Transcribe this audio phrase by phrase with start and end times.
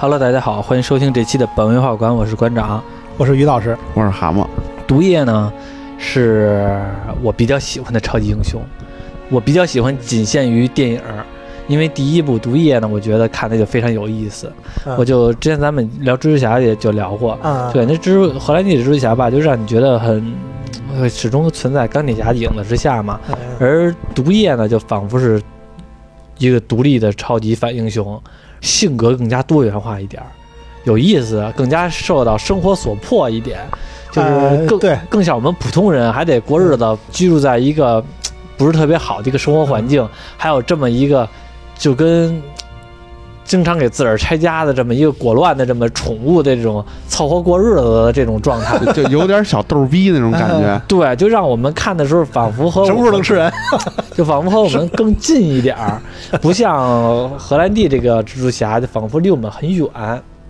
[0.00, 2.80] Hello，大家好，欢迎收听这期的本文化馆，我是馆长，
[3.16, 3.76] 我是于老师。
[3.94, 4.46] 我是蛤蟆，
[4.86, 5.52] 毒液呢
[5.98, 6.80] 是
[7.20, 8.62] 我比较喜欢的超级英雄，
[9.28, 11.26] 我比较喜欢仅限于电影儿，
[11.66, 14.52] 因为第一部毒液呢，我觉得看的就非常有意思。
[14.86, 14.94] 嗯。
[14.96, 20.32] 我就之前咱们聊蜘蛛侠也就聊过，啊，对，那蜘蛛荷兰弟的蜘蛛侠吧，就让你觉得很，
[20.94, 23.18] 呃始终存在钢铁侠影子之下嘛。
[23.30, 23.36] 嗯。
[23.58, 25.42] 而毒液呢，就仿佛是
[26.38, 28.22] 一个独立的超级反英雄，
[28.60, 30.28] 性格更加多元化一点儿，
[30.84, 33.60] 有意思，更加受到生活所迫一点，
[34.12, 34.28] 就是
[34.66, 38.02] 更、呃对更像我们普通人，还得过日子，居住在一个
[38.56, 41.28] 不是特别好的一个生活环境，还有这么一个
[41.76, 42.40] 就跟。
[43.48, 50.80] 经常给自个儿拆家的这么一个裹乱的这么宠物的这种凑合过日子的这种状态， 就有点小逗逼那种感觉。
[50.86, 53.50] 对，就让我们看的时候仿佛和什么时候能吃人？
[54.14, 56.00] 就仿佛和我们更近一点儿，
[56.42, 59.88] 不像荷兰弟这个蜘蛛侠，就仿佛离我们很远。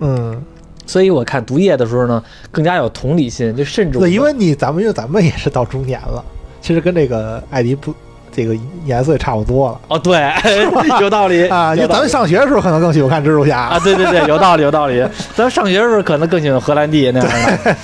[0.00, 0.42] 嗯，
[0.84, 6.24] 所以我看毒液的时候呢，更加有同理心，就甚至对，因为你咱们因为咱们也是到中年了，
[6.60, 7.94] 其实跟这个艾迪不
[8.32, 10.30] 这个颜色也差不多了哦，对，
[11.00, 11.74] 有道理 啊。
[11.74, 14.98] 因为咱们上学的时候可能更喜欢看蜘蛛侠啊，对对对，有道理有道理。
[15.34, 17.28] 咱们上学的时候可能更喜欢荷兰弟那样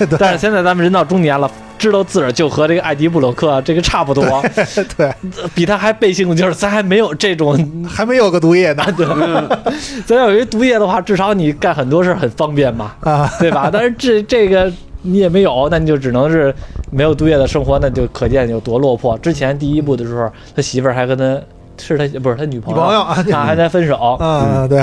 [0.09, 1.49] 的，但是现在咱们人到中年了。
[1.77, 4.23] 知道自个儿就和这个艾迪布鲁克这个差不多，
[4.95, 5.13] 对，
[5.53, 9.05] 比他还背信就是咱还没有这种，还没有个毒液呢对，
[10.07, 12.93] 咱要有一毒液的话，至少你干很多事很方便嘛。
[13.01, 13.29] 啊。
[13.41, 13.69] 对吧？
[13.71, 14.71] 但是这这个
[15.05, 16.53] 你也没有，那你就只能是
[16.91, 19.17] 没有杜月的生活，那就可见有多落魄。
[19.19, 21.39] 之前第一部的时候，他媳妇儿还跟他
[21.77, 24.79] 是他不是他女朋友，女朋友啊，他还在分手，嗯，对，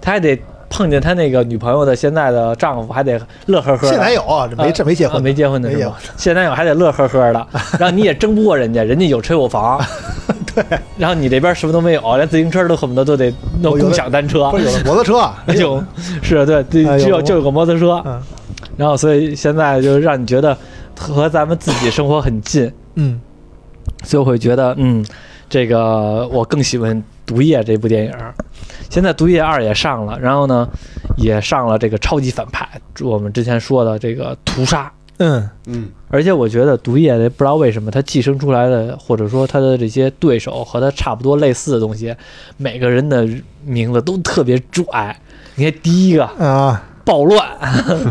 [0.00, 3.88] 他还得碰见他那个女朋友的现在的丈夫，还得乐呵呵的。
[3.88, 5.98] 现男友这没这没结啊婚，没结婚的没结是吧？
[6.16, 7.46] 现男友还得乐呵呵的，
[7.78, 9.80] 然后你也争不过人家，人家有车有房，
[10.54, 10.64] 对，
[10.96, 14.50] 然后你这边什么都没有，连自行车都恨不得都得弄有共享单车。
[14.50, 15.82] 不，是有摩托车，那就，
[16.22, 16.64] 是对，
[16.98, 18.20] 只有就有个摩托车，嗯
[18.76, 20.56] 然后所以现在就让你觉得
[20.98, 23.20] 和咱们自己生活很近，嗯
[24.04, 25.04] 所以我会觉得，嗯，
[25.48, 28.12] 这个我更喜欢《毒液》这部电影。
[28.90, 30.68] 现在《毒液二》也上了，然后呢，
[31.16, 32.68] 也上了这个超级反派，
[33.00, 34.92] 我们之前说的这个屠杀。
[35.18, 42.14] 嗯嗯，而且我觉得毒液的不知道为什么它寄生出来的，或者说它的这些对手和它差不多类似的东西，
[42.56, 43.28] 每个人的
[43.64, 45.16] 名字都特别拽。
[45.54, 47.48] 你看第一个啊暴乱，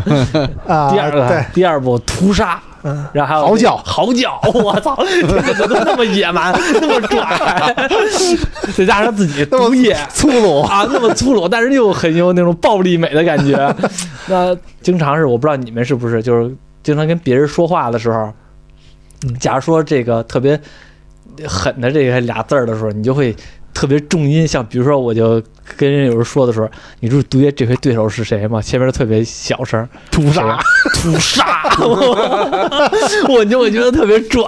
[0.66, 3.06] 啊，第二个、对，第二部屠杀，嗯。
[3.12, 3.76] 然后还有嚎叫。
[3.78, 7.74] 嚎叫，我操， 这怎么那么野蛮，那么拽，
[8.76, 13.74] 再加上自己那么毒液粗鲁，啊，那么粗鲁，但是又很有那种暴力美的感觉。
[14.26, 18.32] 那经常是我不知道你们是不是，就是经常跟别人说话的时候，
[19.26, 19.34] 嗯。
[19.38, 20.60] 假如说这个特别
[21.46, 23.34] 狠的这个俩字儿的时候，你就会。
[23.74, 25.42] 特别重音，像比如说，我就
[25.76, 26.68] 跟人有人说的时候，
[27.00, 28.60] 你知道毒液这回对手是谁吗？
[28.60, 30.58] 前面特别小声，屠杀，
[30.94, 31.62] 屠杀，
[33.28, 34.46] 我就会觉得特别拽，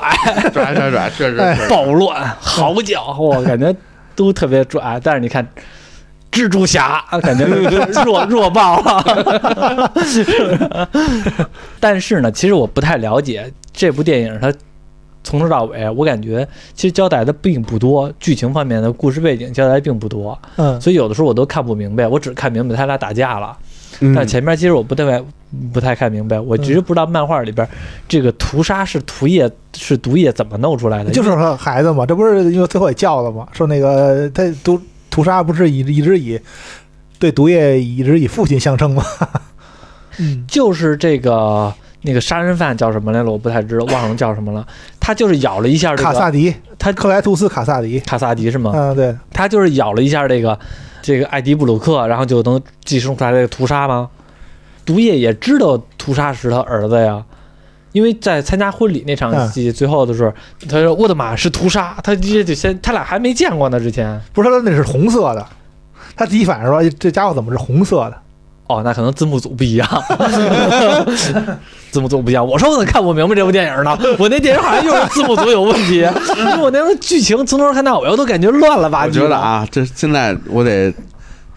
[0.52, 1.68] 拽拽拽，确实哎是。
[1.68, 3.74] 暴乱、嚎叫，我感觉
[4.14, 5.00] 都特别拽。
[5.02, 5.46] 但是你看，
[6.30, 7.44] 蜘蛛侠感觉
[8.04, 9.92] 弱弱爆了。
[11.80, 14.52] 但是呢，其实我不太了解这部电影，它
[15.24, 23.56] 从头到尾，我感觉其实交代的并不多，剧情方面的故事背景交代并不多，嗯所以有的时候我都看不明白，我只看明白他俩打架了。
[24.00, 25.22] 嗯但前面其实我不太
[25.72, 27.66] 不太看明白，我其实不知道漫画里边
[28.08, 31.10] 这个屠杀是毒液是毒液怎么弄出来的？
[31.12, 34.80] 就是说孩子嘛，这不是因为最后也叫了嘛，说那个他毒
[35.10, 36.38] 屠杀不是一一直以
[37.20, 39.04] 对毒液一直以父亲相称吗？
[40.18, 43.30] 嗯就是这个那个杀人犯叫什么来了？
[43.30, 44.66] 我不太知道，忘了叫什么了。
[45.04, 48.72] 他就是咬了一下这个卡萨迪，他克莱图斯卡萨迪，卡萨迪是吗？
[48.74, 50.58] 嗯，对，他就是咬了一下这个
[51.02, 54.08] 这个艾迪布鲁克，然后就能寄生出来这个屠杀吗？
[54.86, 57.22] 毒液也知道屠杀是他儿子呀。
[57.92, 60.32] 因为在参加婚礼那场戏最后的时候，
[60.66, 64.18] 他说：“我的妈，是屠杀！”他直接就先，他俩还没见过呢，之前。
[64.32, 65.46] 不是他那是红色的，
[66.16, 68.16] 他第一反应说哎这家伙怎么是红色的？
[68.66, 69.86] 哦，那可能字幕组不一样，
[71.90, 72.46] 字幕组不一样。
[72.46, 73.98] 我说我怎么看不明白这部电影呢？
[74.18, 76.02] 我那电影好像又是字幕组有问题，
[76.58, 79.12] 我那剧情从头看到尾，我都感觉乱了吧唧我唧。
[79.20, 80.90] 觉得啊，这现在我得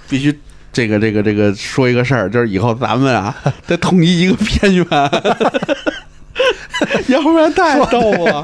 [0.10, 0.38] 必须
[0.74, 3.34] 这个这个这个说一个事儿，就是以后咱们啊
[3.66, 4.86] 得统一一个片源，
[7.08, 8.44] 要不然太逗了。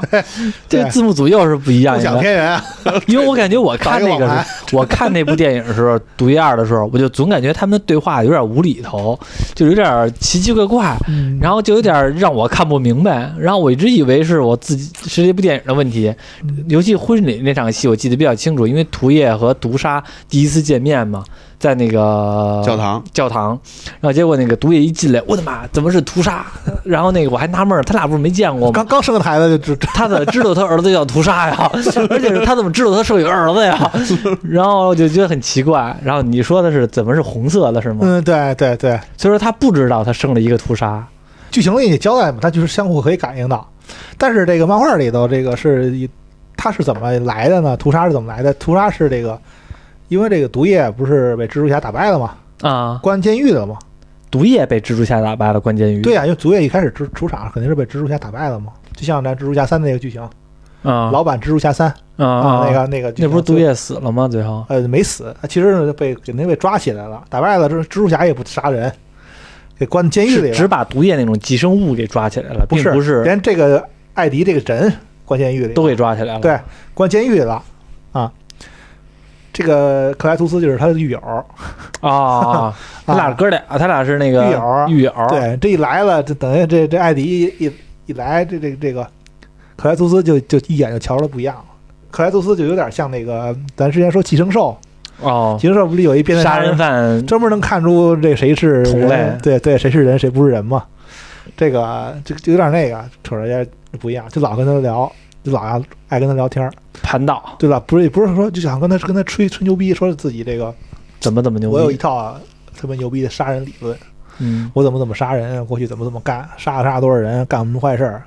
[0.68, 2.22] 这字幕组又是不一样共享应该。
[2.22, 2.64] 片源啊，
[3.06, 9.18] 因为我感觉我看那个 我看那部电影的时候，《毒液二》的时候，我就总感觉他们的对话有点无厘头，
[9.54, 11.38] 就有点奇奇怪怪，嗯。
[11.40, 13.32] 然后就有点让我看不明白。
[13.38, 16.12] 然后我一直以为是我自己是这部电影的问题，
[16.68, 21.22] 尤其婚礼那场戏我记得比较清楚，因为毒液和毒杀第一次见面嘛，
[21.64, 23.58] 在那个教堂教堂，
[23.98, 26.44] 然后结果那个毒液一进来，我的妈，怎么是屠杀？
[26.84, 28.72] 然后那个我还纳闷儿，他俩不是没见过吗？
[28.74, 31.56] 刚刚生个孩子就知他怎么知道他儿子叫屠杀呀？
[31.72, 33.90] 而且是他怎么知道他是有儿子呀？
[34.42, 35.96] 然后我就觉得很奇怪。
[36.04, 38.00] 然后你说的是怎么是红色的，是吗？
[38.02, 41.02] 嗯，对对对，所以说他不知道他生了一个屠杀。
[41.50, 43.66] 剧情里也交代嘛，他就是相互可以感应到。
[44.18, 46.06] 但是这个漫画里头，这个是一
[46.58, 47.74] 他是怎么来的呢？
[47.78, 48.52] 屠杀是怎么来的？
[48.54, 49.40] 屠杀是这个，
[50.08, 52.34] 因为这个毒液不是被蜘蛛侠打败了吗？
[52.62, 53.76] 啊，关监狱了吗？
[54.30, 56.02] 毒液被蜘蛛侠打败了，关监狱。
[56.02, 60.20] 对啊、因为毒液一开始出出场肯定是被蜘蛛侠打败了嘛，就像咱蜘蛛侠三那个剧情，
[60.82, 61.86] 啊，老版蜘蛛侠三
[62.16, 64.26] 啊啊，那个那个那不是毒液死了吗？
[64.26, 68.92] 最后呃没死，他其实被肯定被抓起来了，打败了，这蜘蛛侠也不杀人，
[69.78, 70.54] 给关监狱里了。
[70.54, 73.84] 只只把毒液那种寄生物给抓起来了，不是并不是连这个
[74.14, 74.92] 艾迪这个人
[75.24, 76.40] 关监狱里都给抓起来了。
[76.40, 76.58] 对，
[76.92, 77.62] 关监狱里了
[78.10, 78.32] 啊。
[79.54, 81.20] 这个克莱图斯就是他的狱友，
[82.00, 82.74] 啊，
[83.06, 85.12] 他俩哥俩，他俩是那个狱友狱友。
[85.28, 87.72] 对，这一来了，这等于这这艾迪一一
[88.06, 89.06] 一来，这这这个
[89.76, 91.64] 克莱图斯就就一眼就瞧出来不一样了。
[92.10, 94.76] 克莱图斯就有点像那个咱之前说寄生兽，
[95.20, 100.82] 哦，寄生兽不是有一变态杀人犯专门能看出这谁是同类对对，谁是人谁不是人嘛。
[101.56, 103.64] 这个就就有点那个，瞅着也
[104.00, 105.10] 不一样，就老跟他聊，
[105.44, 107.80] 就老爱爱跟他聊天儿，盘道对吧？
[107.86, 110.74] 不是不是说就想跟他跟他吹吹牛逼，说自己这个
[111.20, 111.76] 怎么怎么牛逼？
[111.76, 112.40] 我有一套啊
[112.76, 113.96] 特别牛逼的杀人理论，
[114.38, 118.22] 嗯我怎么怎么杀人，过去怎么怎么干，杀了杀了多少人，干什么坏事儿，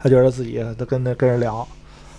[0.00, 1.66] 他觉得自己他跟他跟人聊。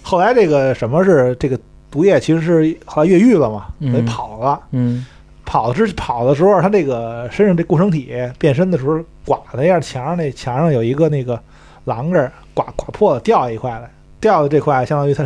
[0.01, 1.59] 后来这个什么是这个
[1.91, 4.61] 毒液，其实是后来越狱了嘛，嗯给跑了。
[4.71, 5.05] 嗯
[5.45, 11.41] 跑之跑的时候，他这个身上这共生体变身的时候，刮了一下墙上那墙上有一个那个
[11.85, 15.25] 栏杆儿，刮刮破了，掉下一块来，掉的这块相当于他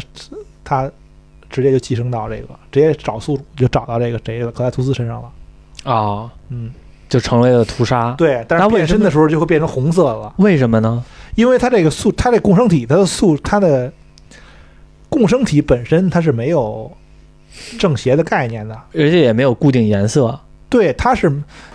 [0.63, 0.91] 他
[1.49, 5.91] 直接就寄生到这个，直接找宿主就找到这个谁了，格莱图斯身上了。
[5.91, 6.71] 啊，嗯，
[7.09, 8.13] 就成为了屠杀。
[8.17, 11.03] 对，但是变身的时候就会变成红色了，为什么呢？
[11.35, 13.91] 因为它这个素，它这共生体，它的素，它的
[15.09, 16.91] 共生体本身它是没有
[17.77, 20.39] 正邪的概念的，而且也没有固定颜色。
[20.73, 21.31] 对，它是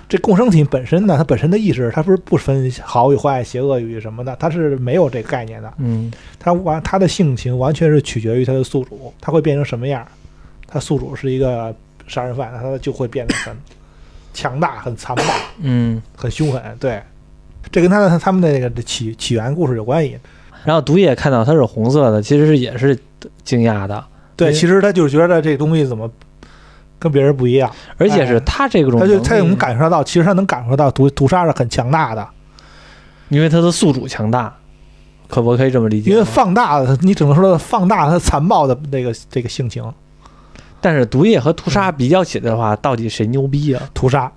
[0.08, 5.72] 这共生体本身呢，它本身的意识，它不是不分好与坏、邪恶与什么的，它是没有这个概念的。
[5.78, 10.04] 嗯它完，它的性情完全是取决于它的宿主，它会变成什么样。
[10.66, 11.72] 它宿主是一个
[12.08, 13.56] 杀人犯，那它就会变得很
[14.34, 15.22] 强大、很残暴、
[15.60, 16.02] 嗯。
[16.16, 16.60] 很凶狠。
[16.80, 17.00] 对，
[17.70, 20.18] 这跟他的他们的那个起起源故事有关系。
[20.64, 22.98] 然后毒液看到它是红色的，其实是也是
[23.44, 24.04] 惊讶的，
[24.36, 26.10] 对，其实他就是觉得这东西怎么
[26.98, 32.26] 跟别人不一样，而且是他这种能他就他能感受到，其实他能感受到毒毒杀是很强大的，
[33.28, 34.54] 因为他的宿主强大，
[35.28, 36.10] 可不可以这么理解？
[36.10, 39.84] 因为放大了，你只能说放大了他残暴的那个这个性情。
[40.80, 43.82] 但是毒液和屠杀比较起来的话，到底谁牛逼啊？
[43.94, 44.30] 屠杀，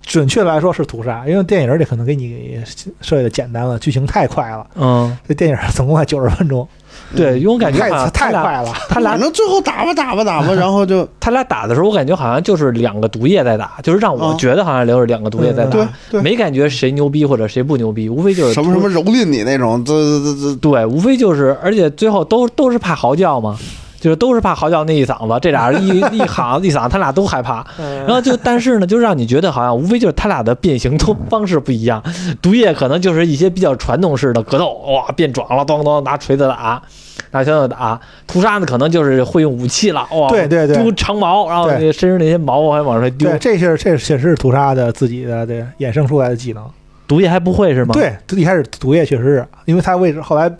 [0.00, 2.56] 准确来说是屠杀，因为电影里可能给你
[3.00, 4.64] 设计的简单了，剧情太快了。
[4.76, 6.66] 嗯，这电影总共才九十分钟，
[7.16, 8.72] 对，因为我感觉太好像太快了。
[8.88, 14.38] 他俩反正最后打吧打吧打吧， 然后就他俩打的时候，我感觉好像就是两个毒液在打，就是让我嗯。
[14.38, 23.56] 觉得好像留着两个毒液在嗯打，没感觉谁牛逼或者谁不牛逼，无非就是什么什么蹂躏你那种，这这这对，无非就是，而且最后都都是怕嚎叫嘛，
[24.00, 27.64] 就是都是怕嚎叫那一嗓子，这俩人一 一喊一嗓子，他俩都害怕。
[27.78, 32.02] 然后就但是呢，就让你觉得好像无非就是他俩的变形都方式不一样。
[32.40, 36.80] 毒液可能就是一些比较传统式的格斗，哇，变壮了，咚咚拿锤子打，
[37.32, 38.00] 拿拳头打。
[38.26, 43.38] 屠杀呢，可能就是会用武器了，哇，对对对丢长矛，然后那个身上那些毛还往上丢对，。
[43.38, 46.64] 这是这确实是屠杀的自己的这衍生出来的技能。
[47.06, 50.50] 毒液还不会是吗？，对，一开始毒液确实是，因为他位置后来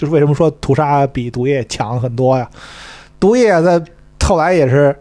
[0.00, 2.48] 就是为什么说屠杀比毒液强很多呀？
[3.20, 3.78] 毒液在
[4.24, 4.96] 后来也是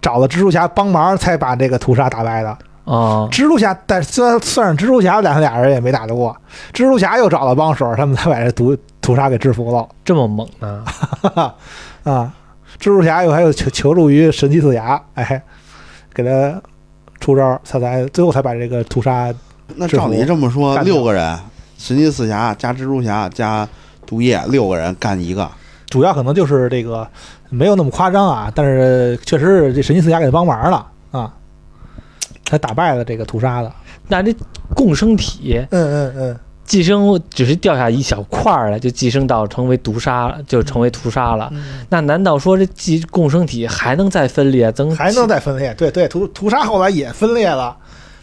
[0.00, 2.48] 找了蜘蛛侠帮忙才把这个屠杀打败的。
[2.86, 6.34] 啊、蜘蛛侠，但虽然算上蜘蛛侠，俩俩人也没打得过。
[6.72, 9.86] 蜘蛛侠又找了帮手，他们才把这毒屠杀给制服了。
[10.02, 10.82] 这么猛呢？
[12.04, 12.32] 啊，
[12.80, 15.42] 蜘蛛侠又还有求求助于神奇四侠，哎，
[16.14, 16.58] 给他
[17.20, 19.30] 出招，他才最后才把这个屠杀。
[19.76, 21.38] 那照你这么说，六个人，
[21.76, 23.68] 神奇四侠加蜘蛛侠加
[24.08, 25.46] 毒液，六个人干一个，
[25.90, 27.06] 主要可能就是这个
[27.50, 31.30] 没有那么夸张啊，但是确实是这神奇四侠给他帮忙了啊，
[32.46, 33.70] 才打败了这个屠杀的。
[34.08, 34.34] 那这
[34.74, 41.52] 共生体嗯嗯嗯，寄生只是掉下一小块儿来，就寄生到成为毒杀，就成为屠杀了。
[41.90, 44.96] 那难道说这寄共生体还能再分裂增？
[44.96, 45.74] 还能再分裂？
[45.74, 47.76] 对对，屠屠杀后来也分裂了，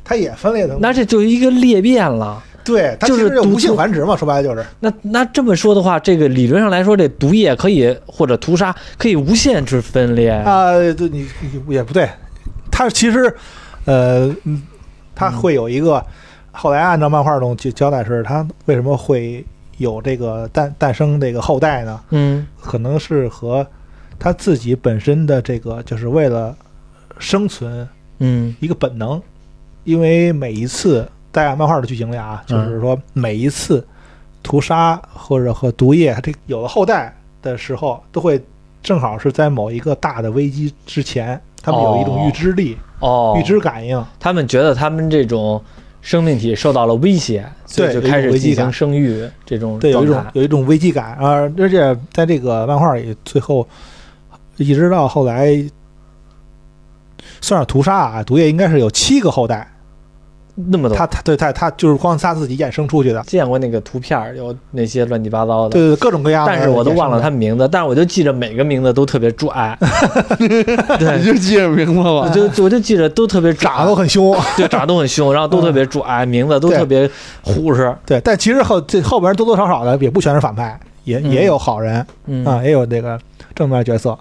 [0.03, 2.43] 它也分裂成那这就是一个裂变了。
[2.65, 4.65] 对，它就是无性繁殖嘛，说白了就是。
[4.79, 10.31] 那那这么说的话，这个理论上来说，这毒液可以或者屠杀可以无限制分裂。
[10.31, 12.09] 啊，对你你也不对，
[12.71, 13.33] 它其实，
[13.85, 14.63] 呃，嗯
[15.13, 16.03] 他会有一个，
[16.51, 19.45] 后来按照漫画中就交代是，他为什么会
[19.77, 21.99] 有这个诞诞生这个后代呢？
[22.09, 23.65] 嗯可能是和
[24.17, 26.55] 他自己本身的这个，就是为了
[27.19, 27.87] 生存
[28.19, 29.21] 嗯一个本能，
[29.83, 33.85] 因为每一次在漫画的剧情里啊，嗯就是说每一次
[34.41, 38.41] 屠杀或者和毒液这有了后代的时候，都会
[38.81, 44.01] 正好是在某一个大的危机之前，他们有一种哦预知力、哦，预知感应。
[44.17, 45.61] 他们觉得他们这种
[46.01, 50.07] 生命体受到了威胁，所以对就开始进行生育这种对，有一。
[50.07, 53.67] 种有一种危机感啊，而且在这个漫画里，最后
[54.55, 55.53] 一直到后来，
[57.41, 59.69] 算是屠杀啊，毒液应该是有七个后代，
[60.55, 65.69] 那么多，他他对他他就是光他自己衍生出去的，见过那个图片儿，有那些乱七八糟的。
[65.69, 66.51] 对对对，各种各样的。
[66.53, 69.77] 但是我都忘了他们名字，但是我就记着每个名字都特别拽，
[70.39, 72.31] 你对，就记着名字我了。
[72.31, 77.09] 就我就记着都特别拽长得都很凶，对，长得都很凶，然后都特别拽，名字都对特别
[77.41, 83.19] 虎实，对，但其实后这后边多多少少的也不全是反派，也、嗯也有好人嗯啊，也有这个
[83.53, 84.17] 正面角色。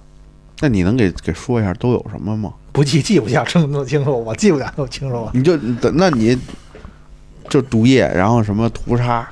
[0.60, 2.50] 那你能给给说一下都有什么吗？
[2.74, 5.30] 不记记不下这么清楚，我记不了那么清楚了。
[5.32, 5.56] 你就
[5.94, 6.36] 那你
[7.48, 9.28] 就毒液，然后什么屠杀，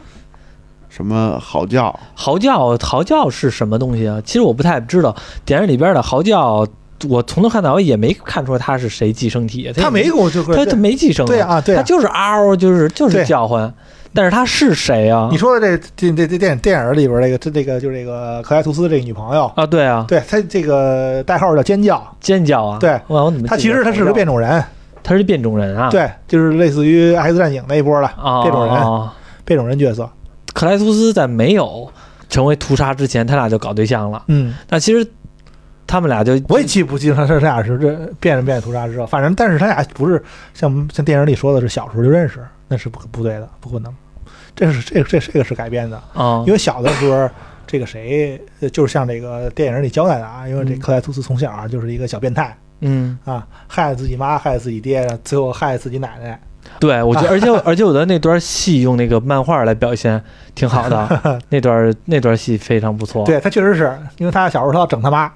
[0.88, 4.22] 什么嚎叫，嚎叫，嚎叫是什么东西啊？
[4.25, 6.64] 其实我不太知道，电影里边的嚎叫，
[7.08, 13.75] 我从头看到尾也没看出他是谁寄生体，他没给我就他他没寄生，对啊对啊他就是嗷，就是就是叫唤，
[14.14, 15.28] 但是他是谁啊？
[15.31, 15.38] 你？
[15.38, 22.90] 说的这这这这电影电影里边这个这这个就是这个克莱图斯这个女朋友，啊，对啊，对他这个代号叫尖叫，尖叫啊，对。
[23.09, 24.62] 哇，我怎么他其实他是个变种人，
[25.02, 29.14] 他是变种人啊，对，就是类似于 X 战警那一波的啊，变种人啊
[29.45, 30.09] 变种人角色。
[30.54, 31.90] 克莱图斯在没有
[32.28, 34.23] 成为屠杀之前，他俩就搞对象了。
[34.28, 35.07] 嗯，那其实
[35.92, 40.22] 他们俩就我也记不清他他俩是这变着变着屠杀之后，反正但是他俩不是
[40.54, 43.94] 像像电影里说的是小时候就认识，那是不不对的，不可能。
[44.56, 47.28] 这是这个这这个是改编的，啊因为小的时候，
[47.66, 56.40] 这个谁，呃就是像这个电影里交代的啊，因为这嗯克莱图斯从小啊就是一个小变态嗯，啊，害了自己妈，害了自己爹，最后害了自己奶奶。
[56.80, 60.22] 对，我觉得， 而且而且我觉得那段戏用那个漫画来表现
[60.54, 63.26] 挺好的， 那段那段戏非常不错。
[63.26, 65.30] 对他确实是因为他小时候他要整他妈，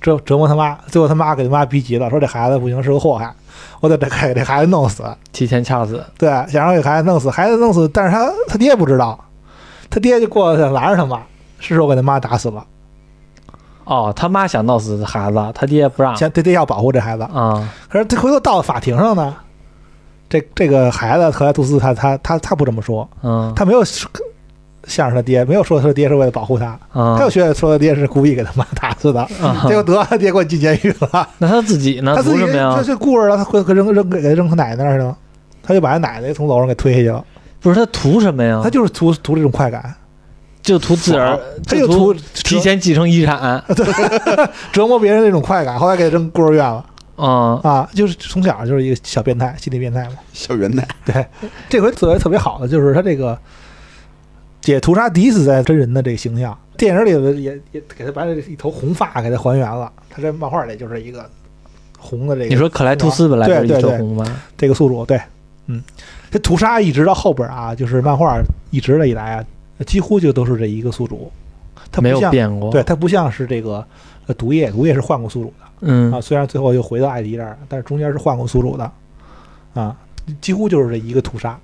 [0.00, 3.34] 折折磨他妈，最后他妈给他妈逼急了，说这孩子不行，是个祸害，
[3.80, 5.04] 我得得给这孩子弄死。
[5.32, 9.18] 提前掐死，对，想让给孩子弄死，孩子弄死，但是他他爹不知道，
[9.90, 11.20] 他爹就过去拦着他妈，
[11.58, 12.64] 失手给他妈打死了，
[13.84, 19.34] 哦，他妈想弄死孩子，他爹不让先他爹要保护这孩子，啊，可是他回头到了法庭上呢，
[20.28, 23.82] 这这个孩子克莱图斯他他他他不这么说，嗯他没有
[24.88, 32.14] 向着他爹，没有说他爹是为了保护他，他啊又觉得说他爹是故意给他妈打死的，啊结果得他爹给我进监狱了，那他自己呢？
[32.16, 32.84] 他自己图什么呀这？
[32.84, 35.16] 这故事了，他会给扔扔给给扔他奶奶那儿去了，
[35.62, 37.24] 他就把他奶奶从楼上给推下去了，
[37.60, 38.70] 不是他图什么呀他？
[38.70, 39.94] 就是图图这种快感，
[40.62, 43.62] 就图自个儿，他就图图提前继承遗产。
[44.72, 46.84] 折磨别人那种快感，后来给他扔孤儿院了
[47.20, 47.88] 嗯啊！
[47.92, 50.12] 就是从小就是一个小变态，心理变态嘛。
[50.32, 51.26] 小变态，对，
[51.68, 53.36] 这回特别特别好的就是他这个
[54.68, 61.24] 解屠杀第一次在真人的这个形象，电影里头也也给他把这一头红发给他还原了，他这漫画里就是一个
[61.98, 62.48] 红的这个。
[62.48, 64.42] 你说克莱图斯本来就是一头红吗？
[64.58, 65.18] 这个宿主对，
[65.68, 65.82] 嗯，
[66.30, 68.38] 这屠杀一直到后边啊，就是漫画
[68.70, 69.44] 一直以来啊，
[69.86, 71.32] 几乎就都是这一个宿主，
[71.90, 72.70] 他没有变过。
[72.70, 73.82] 对，他不像是这个
[74.26, 75.66] 呃毒液，毒液是换过宿主的。
[75.80, 78.92] 嗯啊，虽然最后又回到艾迪这儿，但是中间是换过宿主的，
[79.72, 79.96] 啊，
[80.42, 81.58] 几乎就是这一个屠杀，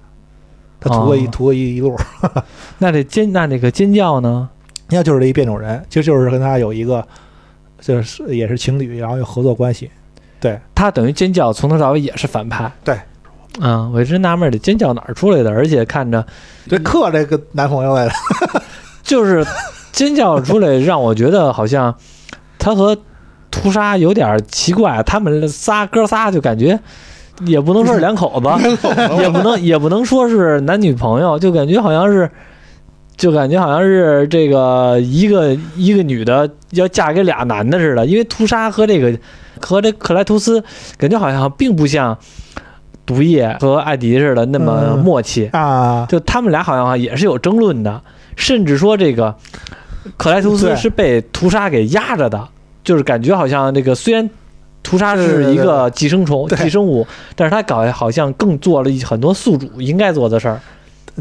[0.85, 1.29] 他屠了一、哦。
[1.33, 1.97] 屠了一一路，
[2.79, 4.49] 那这尖那这个尖叫呢？
[4.91, 7.05] 那就是这一变种人，其实就是跟他有一个，
[7.81, 9.91] 就是也是情侣，然后有合作关系，
[10.39, 12.71] 对，他等于尖叫从头到尾也是反派。
[12.85, 12.99] 对，
[13.61, 16.25] 嗯，我一直纳闷儿这尖叫哪儿出来的，而且看着
[16.69, 18.13] 这克这个男朋友来的，
[19.03, 19.45] 就是
[19.91, 21.97] 尖叫出来，让我觉得好像
[22.59, 22.97] 他和
[23.51, 26.79] 屠杀有点奇怪，他们仨哥仨就感觉
[27.47, 28.49] 也不能说是两口子，
[29.21, 32.31] 也不能也不能说是男女朋友，就感觉好像是。
[33.17, 39.17] 就感觉好像是这个一个一个女的要嫁给俩男的似的，因为屠杀和这个
[39.61, 40.61] 和这克莱图斯
[40.99, 42.19] 感觉好像并不像
[43.07, 44.99] 毒液和艾迪似的那么嗯。
[44.99, 48.03] 默契，啊，就他们俩好像也是有争论的，
[48.35, 49.33] 甚至说这个
[50.17, 52.49] 克莱图斯是被屠杀给压着的，
[52.83, 54.29] 就是感觉好像这个虽然
[54.85, 60.61] 屠杀是一个寄生虫、寄生物，但是他搞好像更做了一很多宿主应该做的事儿。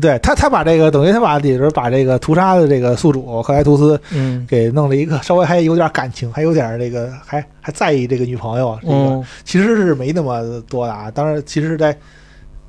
[0.02, 11.12] 对他，他把这个等于他把里边把这个屠杀的这个宿主克莱图斯嗯给弄了一个稍微还有点感情，还有点这个还还在意这个女朋友，这个嗯其实是没那么多的啊。
[11.12, 11.96] 当然，其实，在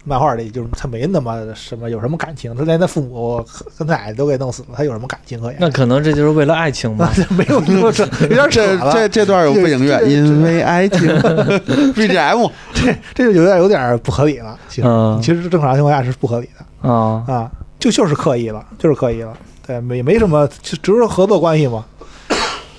[0.05, 5.57] 漫画里就是他没那么什么有什么感情，他连他父母和和奶奶都给弄死了，他有什么感情可言？
[5.59, 7.11] 那可能这就是为了爱情吧。
[7.31, 8.93] 没有那么扯，有点扯 这了。
[8.93, 11.01] 这这段有背景乐，这这因为爱情
[11.97, 14.59] BGM，这这就有点有点不合理了。
[14.69, 19.35] 其实，嗯其实正常情况下是不合理的啊，啊，就就是刻意了，就是刻意了。
[19.67, 21.85] 对，没没什么，就只是合作关系嘛。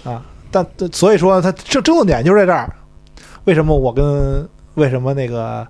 [0.03, 2.72] 啊，但所以说他争争论点就是在这儿。
[3.46, 5.65] 为什么我跟为什么那个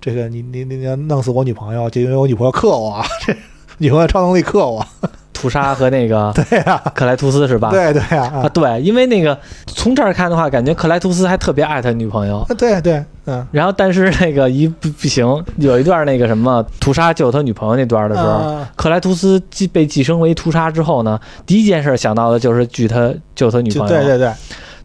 [0.00, 3.34] 这个你你你你要弄死我女朋友，就因为我女朋友克我，啊 这
[3.78, 4.84] 女朋友超能力克我。
[5.32, 7.70] 屠杀和那个 对呀、克莱图斯是吧？
[7.70, 12.46] 对对呀、啊，啊，对，因为那个从这儿看的话，感觉克莱图斯还特别爱他女朋友。
[12.58, 13.46] 对对，嗯。
[13.50, 15.26] 然后，但是那个一不不行，
[15.56, 23.88] 有一段那个什么屠杀救他女朋友那段的时候，啊克莱图斯继被寄生为屠杀之后呢，第一件事想到的就是救他救他女朋友。
[23.88, 24.30] 对对对，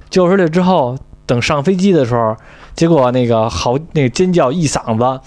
[0.10, 2.34] 救出来之后，等上飞机的时候，
[2.76, 5.22] 结果那个嚎那个尖叫一嗓子，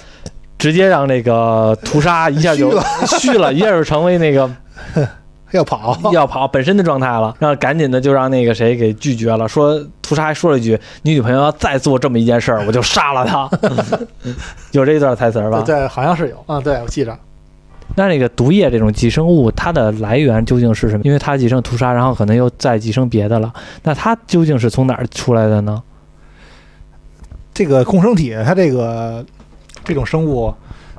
[0.59, 2.71] 直接让那个屠杀一下就
[3.19, 4.50] 虚了，一下就成为那个
[5.52, 13.49] 要跑，要跑本身的状态了，然后赶紧的就让那个谁给拒绝了，说屠杀还说了一句：“你女朋友要再做这么一件事儿，我就杀了她。”
[14.73, 15.62] 有这一段台词儿吧？
[15.64, 17.17] 对，好像是有啊，对我记着。
[17.95, 21.02] 那那个毒液这种寄生物，它的来源究竟是什么？
[21.05, 23.50] 因为它寄生屠杀，然后可能又再寄生别的了，
[23.83, 25.83] 那它究竟是从哪儿出来的呢？
[27.59, 29.27] 这个共生体，它这个
[29.85, 30.55] 这种生物，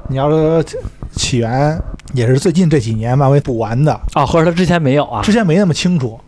[0.09, 0.61] 你要说
[1.09, 1.81] 起源
[2.13, 5.31] 也是最近这几年漫威补完的，啊，或者它之前没有啊之？
[5.31, 6.19] 前没那么清楚。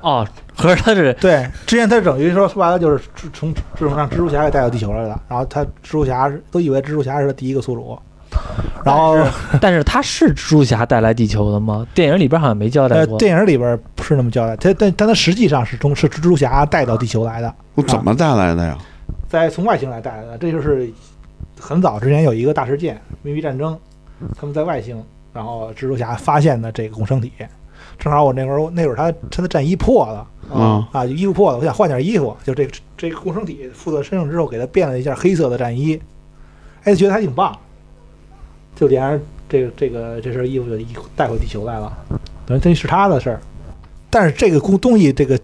[0.00, 7.98] 哦，合着它是对，之前它等于说说白了就是从从让蜘蛛侠给带到地球来了，然后他蜘蛛侠是都以为蜘蛛侠是他第一个宿主，
[8.84, 9.18] 然后
[9.60, 11.84] 但是它是蜘蛛侠带来地球的吗？
[11.92, 13.14] 电影里边好像没交代过。
[13.14, 18.78] 呃电影里边不是那么交代，他但但他实际上是从是蜘蛛侠带到地球来的，我怎么带来的呀？
[19.30, 20.90] 在从外星来带来的，这就是
[21.58, 23.78] 很早之前有一个大事件——秘密战争，
[24.36, 25.00] 他们在外星，
[25.32, 27.32] 然后蜘蛛侠发现的这个共生体。
[27.96, 30.26] 正好我那会儿那会儿他他的战衣破了。
[30.52, 36.00] 啊啊，衣服破了，我想换件衣服，就这个这个共生体附在身上之后，给他变了一件黑色的战衣，
[36.82, 37.56] 哎，觉得还挺棒，
[38.74, 41.96] 就连着这个这个这身衣服就一带回地球来了，
[42.44, 43.40] 等于这是他的事儿。
[44.10, 45.38] 但是这个工东西这个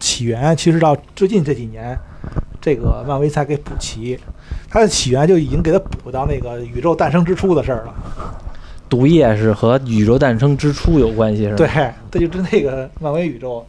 [0.00, 1.96] 起源，其实到最近这几年，
[2.62, 4.18] 这个漫威才给补齐，
[4.70, 7.94] 它的起源就已经给它补到那个宇宙诞生之初的事儿了。
[8.88, 11.56] 毒液是和宇宙诞生之初有关系是吧？
[11.56, 13.66] 对，这就跟那个漫威宇宙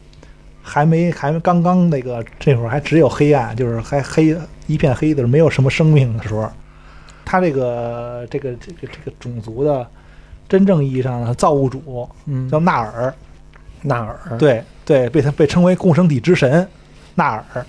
[0.61, 6.47] 还没还没刚刚那个这会儿还只有黑暗，就是还黑一片黑的，没有什么生命的时候，
[7.25, 9.87] 它这个这个这个这个种族的
[10.47, 13.13] 真正意义上的造物主嗯，叫纳尔，
[13.81, 14.37] 纳尔。
[14.37, 16.67] 对对，被他被称为共生体之神
[17.15, 17.65] 纳尔，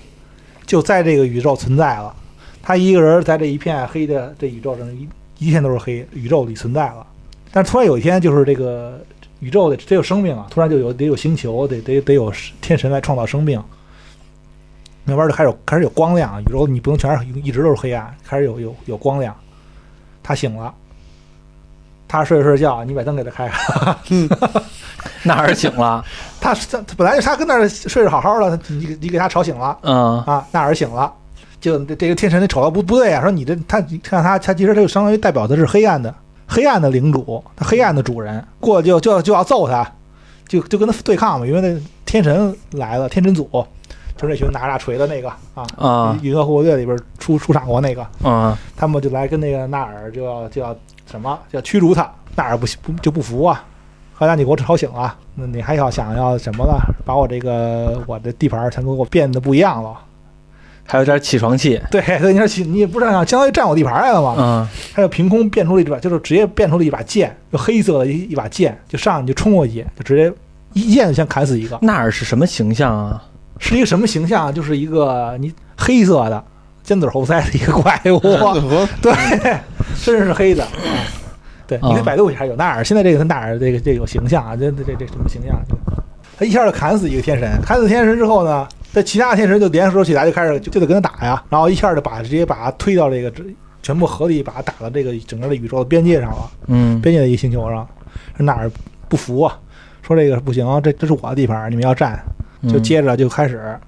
[0.66, 2.14] 就在这个宇宙存在了。
[2.62, 7.06] 他一个人在这一片黑的这宇宙上一一片都是黑，宇宙里存在了。
[7.52, 8.98] 但是突然有一天，就是这个
[9.40, 13.62] 宇宙得得有生命啊，突然就有得有星球，得得得有天神来创造生命。
[15.04, 19.36] 慢慢就开始开始有光亮，宇宙你不能全是一直都是黑暗，开始有有有光亮。
[20.22, 20.74] 他醒了，
[22.08, 23.98] 他睡着睡着觉，你把灯给他开开。
[25.26, 26.04] 纳尔醒了，
[26.40, 30.20] 他他他本来他跟那儿睡着好好的，你你给他吵醒了嗯。
[30.24, 31.12] 啊，纳尔醒了，
[31.60, 36.14] 就这这个天神那瞅到不不对啊，说你这他你看他他其实他就相当于代表的是黑暗的
[36.46, 39.90] 黑暗的领主，他黑暗的主人过就就就要揍他，
[40.46, 43.48] 就就跟他对抗嘛，因为那天神来了，天神组
[44.16, 48.56] 就是那群拿大锤的那个啊啊银河护卫队里边出出场过那个，嗯。
[48.76, 50.76] 他们就来跟那个纳尔就要就要
[51.10, 53.64] 什么就要驱逐他，纳尔不不就不服啊，
[54.14, 56.80] 后来你给我吵醒了，那你还要想要什么了？
[57.04, 59.92] 把我这个我的地盘全都给我变得不一样了。
[60.86, 61.80] 还有点起床气。
[61.90, 64.34] 对，所以你说起你也不是想相当于占我地盘来了吗？
[64.38, 70.32] 嗯他就凭空变出了一把，就是直接变出了一把剑，就黑色的一一把剑，就上去就冲过去，就直接
[70.74, 71.78] 一剑就先砍死一个。
[71.82, 73.22] 纳尔是什么形象啊？
[73.58, 74.52] 是一个什么形象？
[74.52, 76.44] 就是一个你黑色的
[76.82, 78.18] 尖嘴猴腮的一个怪物。
[79.02, 79.12] 对，
[79.96, 80.64] 身上是黑的。
[81.82, 82.84] 你可以百度一下，有纳尔。
[82.84, 85.58] 现在这个他纳尔这个这个有形象啊，这这这这什么形象？
[86.38, 93.32] 他一下就砍死一个天神，砍死天神之后呢，这其他天神就联手起来，就开始就就得跟他打呀，然后一下就把直接把他推到这个
[93.82, 97.86] 全部合力把他打到这个整个的宇宙的边界上了，嗯边界的一个星球上。
[98.36, 98.70] 这纳尔
[99.08, 99.56] 不服啊，
[100.02, 102.18] 说这个不行，这这是我的地盘，你们要占。
[102.68, 103.78] 就嗯接着就开始，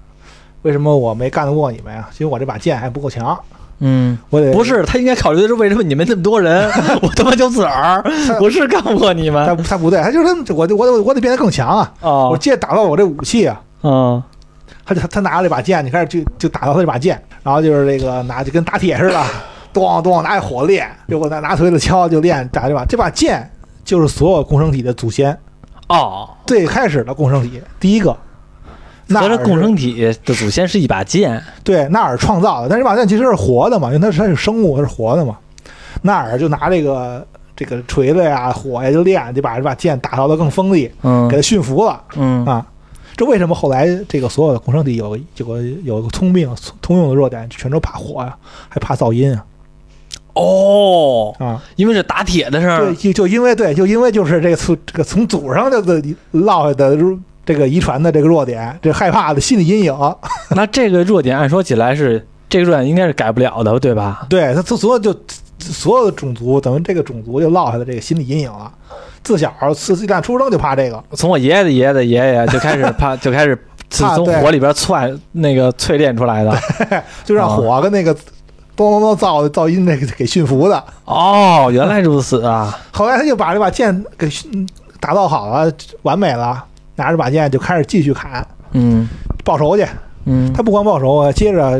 [0.61, 2.07] 为什么我没干得过你们呀？
[2.19, 3.37] 因为我这把剑还不够强
[3.79, 6.67] 嗯，我得不是，他应该考虑的是为什么你们那么多人，
[7.01, 8.03] 我他妈就自个儿，
[8.39, 11.93] 不是干不过你们他他不对，他就是我得我得我得变得更强啊！
[12.01, 13.61] 哦我，借打造我这武器啊！
[13.83, 14.23] 嗯
[14.85, 19.23] 他就他拿了这把剑，你开始就就打造他这把剑，然后就是这个拿就跟打铁似的，
[19.73, 23.51] 咚咚拿火练，就我拿拿锤子敲就练打这把这把剑
[23.83, 25.37] 就是所有共生体的祖先，
[25.89, 28.15] 哦，最开始的共生体第一个。
[29.07, 35.37] 纳尔是合着共生体的祖先是一把剑，对纳尔创造的，但是这把剑其实是活的嘛，因为它是它是生物，它是活的嘛。
[36.01, 42.65] 纳尔就拿这个这个锤子呀、火呀就练，就把这把剑打造的更锋利，嗯给它驯服了嗯啊。
[43.15, 48.35] 这为什么后来这个所有的共生体有有个有个通病通用的弱点，全都怕火呀、
[48.69, 49.43] 还怕噪音啊
[50.39, 51.63] 哦，啊！
[51.77, 56.95] 因为是打铁的事儿对，，就就因为对，就因为就是这个从这个从祖上这个落下的
[57.47, 60.15] 这个遗传的这个弱点，这害怕的心理阴影，
[60.51, 64.27] 那这个弱点按说起来是这个弱点应该是改不了的，对吧？
[64.29, 65.15] 对他所有就
[65.57, 68.69] 所有的种族等于这个种族就落下的这个心理阴影了。
[69.23, 73.57] 自小自一旦出生就怕这个，从我爷爷的爷爷的爷爷就开始怕， 就开始
[73.89, 76.53] 是从火里边窜那个淬炼出来的。
[77.25, 78.13] 就让火跟那个
[78.75, 80.83] 咚咚咚噪的噪音那个给驯服的。
[81.05, 82.77] 哦，原来如此啊！
[82.91, 84.67] 后来他就把这把剑给驯
[84.99, 85.71] 打造好了，
[86.03, 86.63] 完美了，
[86.97, 89.07] 拿着把剑就开始继续砍嗯
[89.45, 89.87] 报仇去。
[90.25, 91.79] 嗯他不光报仇啊，接着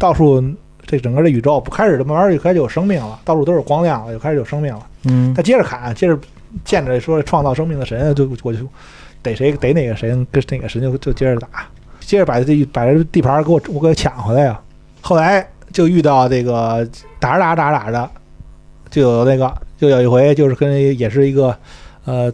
[0.00, 0.42] 到处
[0.84, 4.84] 这整个这宇宙不开始慢慢就开始有生命了，到处都是光亮了，就开始有生命了。
[5.04, 6.18] 嗯他接着砍，接着
[6.64, 8.58] 见着说创造生命的神，就我就
[9.22, 11.48] 逮谁逮哪个神，跟哪个神就就接着打，
[12.00, 14.60] 接着把这把这地盘给我我给抢回来呀。
[15.00, 16.84] 后来就遇到这个
[17.20, 18.10] 打着打着打着打着，
[18.90, 21.56] 就有那个就有一回就是跟也是一个
[22.04, 22.32] 呃，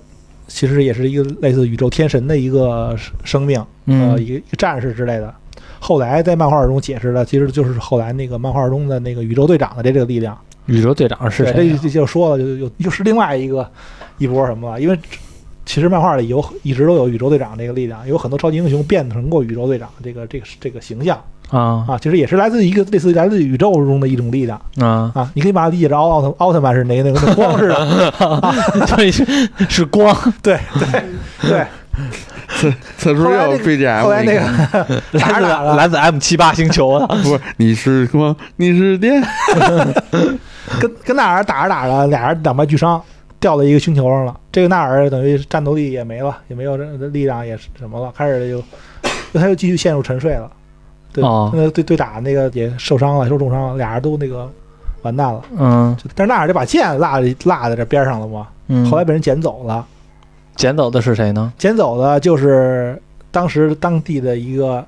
[0.55, 5.35] 其实也是一个类似宇宙天神的一个生命，呃，嗯一个一个战士之类的。
[5.81, 10.39] 后来在漫画中解释的，其实就是后来那个漫画中的那个宇宙队长的这个力量。
[10.67, 13.69] 宇宙队长是，谁啊这就就说了，就又又是另外一个
[14.19, 14.81] 一波什么了。
[14.81, 14.97] 因为
[15.65, 21.17] 其实漫画里有一直都有宇宙队长这个力量，有很多超级英雄变成过宇宙队长这个这个这个形象
[21.51, 25.31] 啊啊，其实也是来自一个类似于来自宇宙中的一种力量啊，啊。
[25.35, 27.77] 你可以把它理解成奥奥特奥特曼是哪个那个那光似的，
[28.19, 28.55] 啊
[29.11, 31.03] 是是光对 对
[31.49, 31.67] 对。
[32.55, 34.41] 此此处要有 BGM，后来那个
[35.13, 37.07] 来自打着打着来自 M 七八星球啊。
[37.23, 39.23] 不是你是光，你是电，
[40.81, 43.03] 跟跟纳尔打着打着，俩人两败俱伤，
[43.43, 44.39] 掉到一个星球上了。
[44.53, 48.63] 这个纳尔等于战斗力也没了，也没有这力量，也是什么了，开始就
[49.39, 50.51] 他又继续陷入沉睡了。
[51.13, 54.49] 对，哦那个对对打那个也受伤了，受重伤了，俩人都那个
[55.03, 55.43] 完蛋了。
[55.59, 59.85] 嗯但是纳尔这把剑落落在这边上了嘛，嗯，后来被人捡走了，
[60.55, 61.53] 捡走的是谁呢？
[61.59, 63.03] 捡走的就是
[63.33, 64.87] 当时当地的一个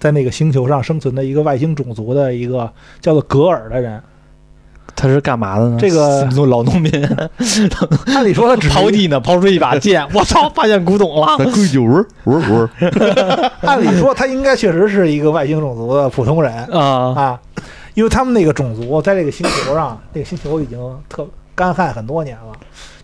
[0.00, 4.02] 在那个星球上生存的一个外星种族的一个叫做格尔的人。
[4.94, 5.76] 他是干嘛的呢？
[5.80, 6.90] 这个 老农民。
[8.14, 11.36] 按理说他只刨 地呢，刨出一把剑，我操，发现古董了。
[11.38, 16.52] 咱规矩味儿味儿味儿，按理说他应该确实是一个外星种族的普通人。
[16.66, 17.14] 啊。
[17.14, 17.40] 啊，
[17.94, 20.78] 因为他们那个种族在这个星球上，这个星球已经
[21.08, 22.52] 特干旱很多年了，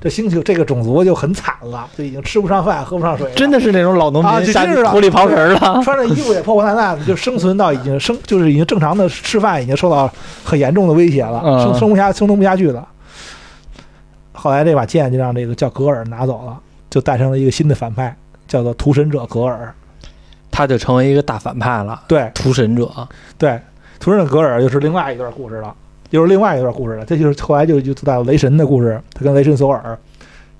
[0.00, 5.80] 这星球这个种族就很惨了，就已经吃不上饭，喝不上水了，真的是那种老农啊民真是的土里刨食了。
[5.82, 10.10] 穿着衣服也破破烂烂的， 就生存到已经生就是已经正常的吃饭已经受到
[10.44, 12.86] 很严重的威胁了，嗯生生不下生存不下去了。
[14.32, 16.58] 后来这把剑就让这个叫格尔拿走了，
[16.88, 19.74] 就诞生了一个新的反派，叫做屠神者格尔。
[20.50, 22.90] 他就成为一个大反派了，对屠神者。
[23.36, 23.60] 对，
[24.00, 25.72] 屠神者格尔又是另外一段故事了，
[26.10, 27.04] 又是另外一段故事了。
[27.04, 29.98] 这就是后来就就到雷神的故事，他跟雷神索尔，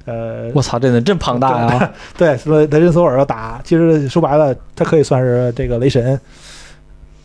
[0.05, 1.93] 呃，我操，这人真庞大啊！
[2.17, 6.19] 对，说雷神索尔要打，其实说白了，他可以算是这个雷神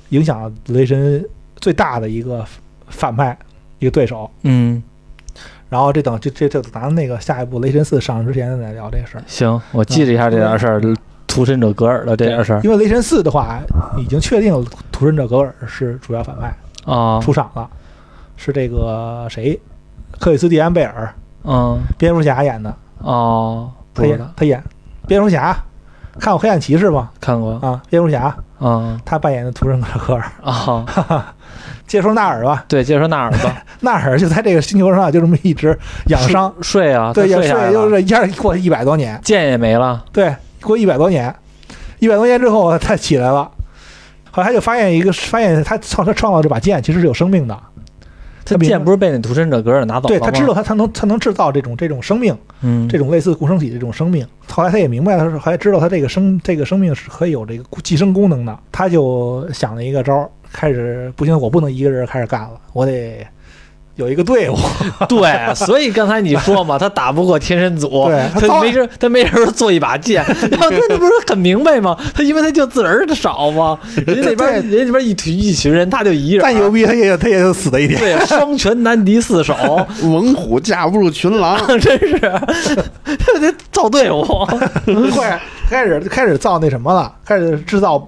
[0.10, 1.24] 影响雷神
[1.58, 2.46] 最大的一个
[2.88, 3.38] 反派
[3.80, 4.30] 一个对手。
[4.42, 4.84] 嗯，
[5.70, 9.24] 然后这等这这这咱那个下一步雷神四上之前再聊这个事儿。
[9.28, 10.82] 行，我记着一下这件事儿，
[11.26, 13.60] 屠神者格尔的这件事儿因为雷神四的话，
[13.98, 14.54] 已经确定
[14.92, 16.56] 屠神者格尔是主要反派
[16.86, 17.20] 啊。
[17.20, 17.68] 出场了，
[18.44, 19.58] 是这个谁，
[20.20, 21.14] 克里斯蒂安贝尔，
[21.46, 24.64] 嗯蝙蝠侠演的，哦，他不知道演他演
[25.08, 25.56] 蝙蝠侠，
[26.20, 27.10] 看过《黑暗骑士》吗？
[27.22, 30.24] 看过啊，蝙蝠侠嗯他扮演的屠神者格尔。
[30.44, 31.34] 啊。
[31.86, 35.78] 接着说纳尔吧，对，接着说纳尔吧， 纳尔就在这个星球上就这么一直
[36.08, 40.04] 养伤，睡啊，对，养他睡就了是一下过一百多年，剑也没了。
[40.12, 41.34] 对，过一百多年，
[42.00, 43.52] 一百多年之后他起来了，
[44.32, 47.60] 后来他就发现一个，发现他创他创造这把剑其实是有生命的，
[48.46, 50.20] 他剑不是被那独身者格尔拿走了吗？
[50.20, 54.28] 对他知道他他能他能制造这种这种生命，嗯，这种类似共生体的这种生命。
[54.48, 63.26] 后来他也明白，他说还知道他这个生这个生命是可以有这个寄生功能的，他就想了一个招儿，开始不行，我不能一个人开始干了，我得
[63.96, 64.58] 有一个队伍。
[65.08, 71.98] 对，所以刚才你说嘛，他打不过天神组，他他没事，他没事做一把剑，然 后他那不是很明白吗？
[72.14, 78.00] 他因为他就自个儿的少嘛，人家那边人家那边一群一群人，他就一人再，牛逼，他也他也就死的一点。
[78.00, 79.56] 对，双拳难敌四手，
[80.02, 82.20] 猛虎架不住群狼，真是。
[82.20, 84.24] 他得造队伍，
[85.14, 88.08] 快开始开始造那什么了，开始制造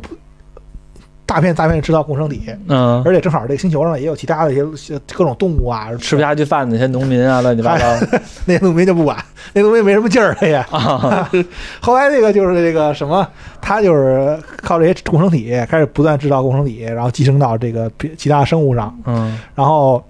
[1.26, 7.86] 大片大片制造共生体，嗯，而且正好这个星球上也有其他的一些各种动物啊，吃不下去饭的那些农民啊，乱七八糟。
[8.46, 9.18] 那些农民就不管，
[9.54, 10.56] 那农民没什么劲儿了也。
[10.56, 11.30] 啊，
[11.82, 13.28] 后来这个就是这个什么，
[13.60, 19.40] 他就是靠这些共生体开始不断制造共生体，然后寄生到这个别其他生物上，嗯。
[19.56, 20.04] 然后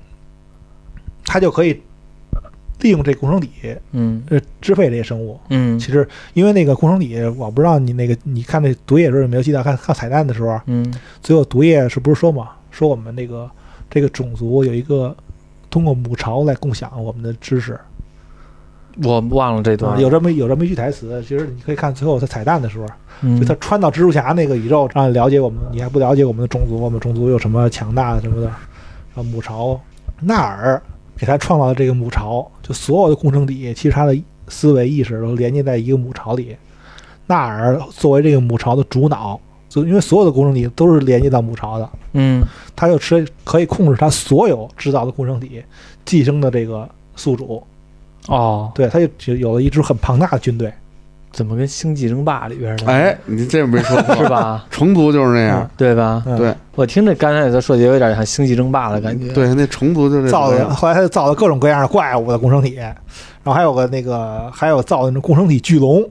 [1.25, 1.81] 他就可以
[2.85, 3.49] 利用这共生体
[3.93, 5.39] 嗯呃支配这些生物。
[5.49, 10.93] 嗯其实因为那个共生体，我不知道你那个你看那毒液的时候有没有记得看看彩蛋的时候，嗯
[11.23, 12.49] 最后毒液是不是说嘛？
[12.69, 13.49] 说我们那个
[13.89, 15.15] 这个种族有一个
[15.71, 17.79] 通过母巢来共享我们的知识，
[19.03, 21.19] 我忘了这段啊，有这么有这么一句台词。
[21.23, 22.85] 其实你可以看最后他彩蛋的时候，
[23.21, 28.47] 嗯就他穿到蜘蛛侠那个宇宙，让你了解我们，你还不了解我们的种族，我们种族有什么强大的什么的。
[28.47, 29.79] 然后母巢，
[30.19, 30.81] 纳尔
[31.17, 36.55] 给他创造的这个母巢，就所有的共生体，其实他的思维意识都连接在一个母巢里。
[37.27, 45.63] 纳尔作为这个母巢的主脑，就因为所有的共生体都是连接到母巢的，嗯他就吃可以控制他所有制造的共生体
[46.05, 47.63] 寄生的这个宿主，
[48.27, 50.71] 哦，对，他就就有了一支很庞大的军队。
[51.35, 54.29] 怎么跟《星际争霸》里边的哎，你这没说错 是？
[54.29, 54.65] 吧？
[54.71, 56.23] 虫族就是那样，对吧？
[56.25, 62.95] 嗯对我听着刚才的设计有点像《星际争霸》的感觉。，对，那虫族就是造的，后来他就造了各种各样的怪物的共生体，然
[63.43, 66.01] 后还有个那个还有造的那种共生体巨龙，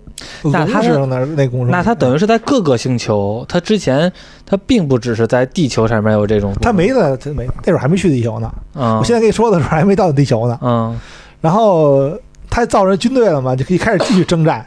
[0.43, 4.13] 那他龙似的那那共生体，那他等于是在各个星球，他之前
[4.47, 8.53] 他并不只是在地球上面有这种，他没呢，他没那会儿还没去地球呢。
[8.75, 10.59] 嗯，我现在跟你说的时候还没到地球呢。
[10.61, 10.99] 嗯
[11.43, 12.11] 然后
[12.49, 14.65] 他造成军队了嘛，就可以开始继续征战。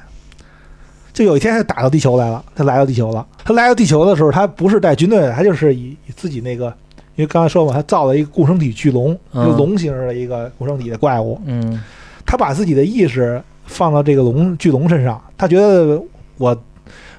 [1.17, 3.25] 就有一天他打到地球来了，他来到地球了。
[3.43, 6.67] 他来到地球的时候，他不是带军队的，他就是以以自己那个，
[7.15, 11.41] 因为刚才说嘛，他造了一个共生体巨龙，嗯一个龙形的一个共生体的怪物。
[11.47, 11.81] 嗯
[12.23, 15.99] 他把自己的意识放到这个龙巨龙身上，他觉得
[16.37, 16.55] 我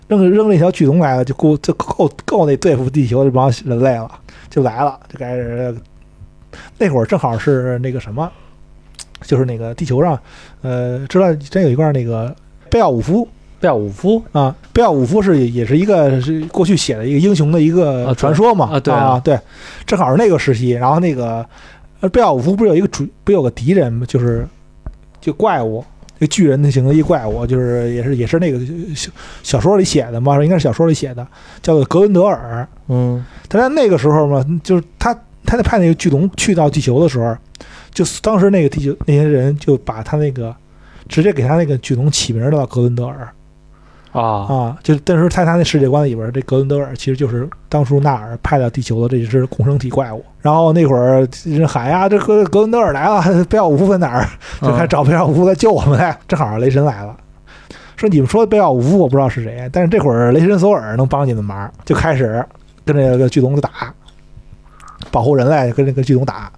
[0.07, 4.09] 扔扔了一条巨龙来了，就够就够够那对付地球这帮人类了，
[4.49, 5.75] 就来了，就开始
[6.79, 8.31] 那会儿正好是那个什么，
[9.23, 10.17] 就是那个地球上，
[10.63, 12.33] 呃，知道真有一段那个
[12.71, 13.27] 贝奥武夫
[13.61, 19.39] 贝奥武夫啊，贝奥武夫是也是一个是过去写的一个英雄的一个啊传说嘛，啊对啊啊对，
[19.87, 21.45] 正好是那个时期，然后那个
[22.01, 24.07] 呃贝奥武夫不是有一个主不有个敌人吗？
[24.07, 24.47] 就是
[25.21, 25.85] 就怪物。
[26.19, 28.59] 一个巨人的型的一怪物，就是也是也是那个
[28.93, 29.09] 小
[29.45, 31.25] 小说里写的嘛，应该是小说里写的，
[31.63, 32.67] 叫做格伦德尔。
[32.89, 35.17] 嗯但在那个时候嘛，就是他
[35.47, 37.37] 他在派那个巨龙去到地球的时候，
[37.95, 40.53] 就当时那个地球那些人就把他那个
[41.09, 43.33] 直接给他那个巨龙起名儿叫格伦德尔
[44.19, 50.25] 啊啊，就但是在他那世界观里边儿，这格伦德尔其实就是当初纳尔派到地球的这只共生体怪物。
[50.41, 54.29] 然后那会儿人喊呀，这格格伦德尔来了，贝奥武夫在哪儿？
[54.61, 57.17] 就开始找贝奥武夫来救我们来，正好雷神来了。
[57.97, 62.45] 说你们说的贝奥武夫我不知道是谁，但是这会儿雷神索尔能帮你们忙，就开始
[62.85, 63.93] 跟这个巨龙就打，
[65.11, 66.51] 保护人类，跟这个巨龙打。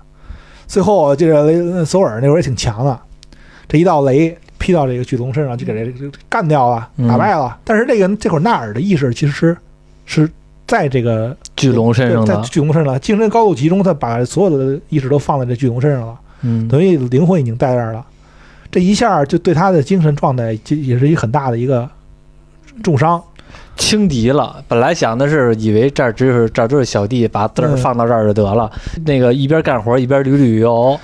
[0.67, 3.01] 最后这个雷索尔那会儿也挺强的，
[3.67, 7.59] 这一道雷劈到这个巨龙身上，就给这个干掉了，嗯打败了。
[7.65, 9.57] 但是这个这会儿纳尔的意识其实
[10.07, 10.31] 是
[10.69, 16.21] 在这个巨龙身上在的，巨龙身上，精神高度集中，他把所有的意识都放在这巨龙身上了。
[16.43, 18.07] 嗯等于灵魂已经在这儿了，
[18.71, 21.89] 这一下就对他的精神状态就也是一个很大的一个
[22.83, 23.21] 重伤。
[23.81, 24.63] 轻敌了。
[24.69, 28.71] 本来想的是以为这儿只是这儿就是小弟，把字儿嗯放到这儿就得了，
[29.07, 30.97] 那个一边干活一边旅旅游，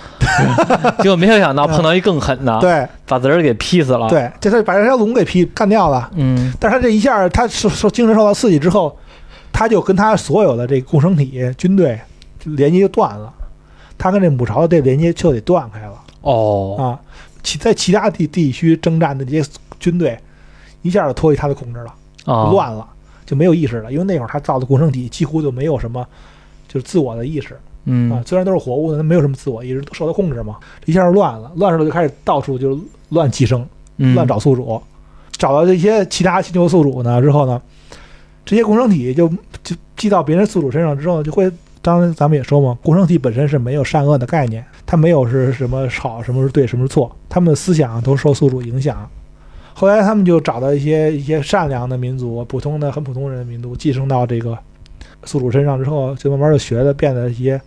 [1.02, 6.08] 结果没有想到碰到一更狠的，对把自个儿给劈死了。，对，这他把这条龙给劈干掉了。
[6.14, 8.96] 嗯但是他这一下，他受受精神受到刺激之后，
[9.52, 11.98] 他就跟他所有的这个共生体军队
[12.44, 13.32] 连接就断了，
[13.96, 17.00] 他跟这母巢的这连接就得断开了哦，啊。
[17.42, 20.18] 其在其他地地区征战的这些军队，
[20.82, 21.94] 一下就脱离他的控制了。
[22.26, 22.86] 啊，乱了，
[23.24, 23.90] 就没有意识了。
[23.90, 26.06] 因为那会儿他造的共生体几乎就没有什么，
[26.68, 28.18] 就是自我的意识嗯啊。
[28.20, 30.56] 嗯虽然都是活物的，没有什么自我意识，都受到控制嘛。
[30.84, 34.80] 一下就乱了，乱了就开始到处就乱寄生，嗯乱找宿主。
[35.32, 37.60] 找到这些其他星球宿主呢之后呢，
[38.44, 39.28] 这些共生体就
[39.62, 41.50] 就寄到别人宿主身上之后，就会。
[41.82, 49.08] 当然，咱们也说嘛，共生体本身是没有善恶的概念，它没有是什么好，什么是对，什么是错，他们的思想都受宿主影响。
[49.78, 54.58] 后来他们就找到一些一些善良的民族，普通的很普通人的民族，寄生到这个
[55.24, 57.60] 宿主身上之后，就慢慢就学的变得一些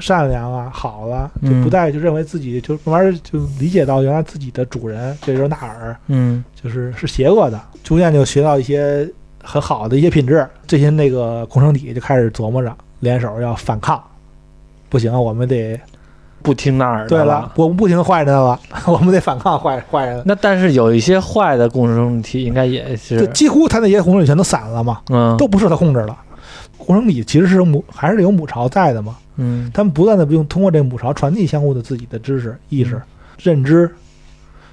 [0.00, 9.08] 善良啊、好了，就嗯不再就认为自己就慢慢就理解到原来自己的主人，这就是纳尔，嗯就是是邪恶的，逐渐就学到一些
[9.40, 10.44] 很好的一些品质。
[10.66, 14.02] 这些那个共生体就开始琢磨着联手要反抗，
[14.88, 15.80] 不行，我们得
[16.42, 20.22] 不听纳尔的对了，我们不听坏人的了， 我们得反抗坏坏人。
[20.24, 26.16] 那但是有一些坏的共生体应该也就是几乎他那些共生体全都散了嘛，嗯都不受他控制了。
[26.78, 29.16] 共生体其实是母，还是有母巢在的嘛。
[29.36, 33.02] 嗯他们不断的用通过这个母巢传递相互的自己的知识、意识嗯、
[33.42, 33.90] 认知，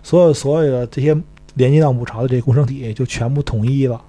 [0.01, 1.15] 所有所有的这些
[1.55, 3.99] 连接到母巢的这些共生体就全部统一了。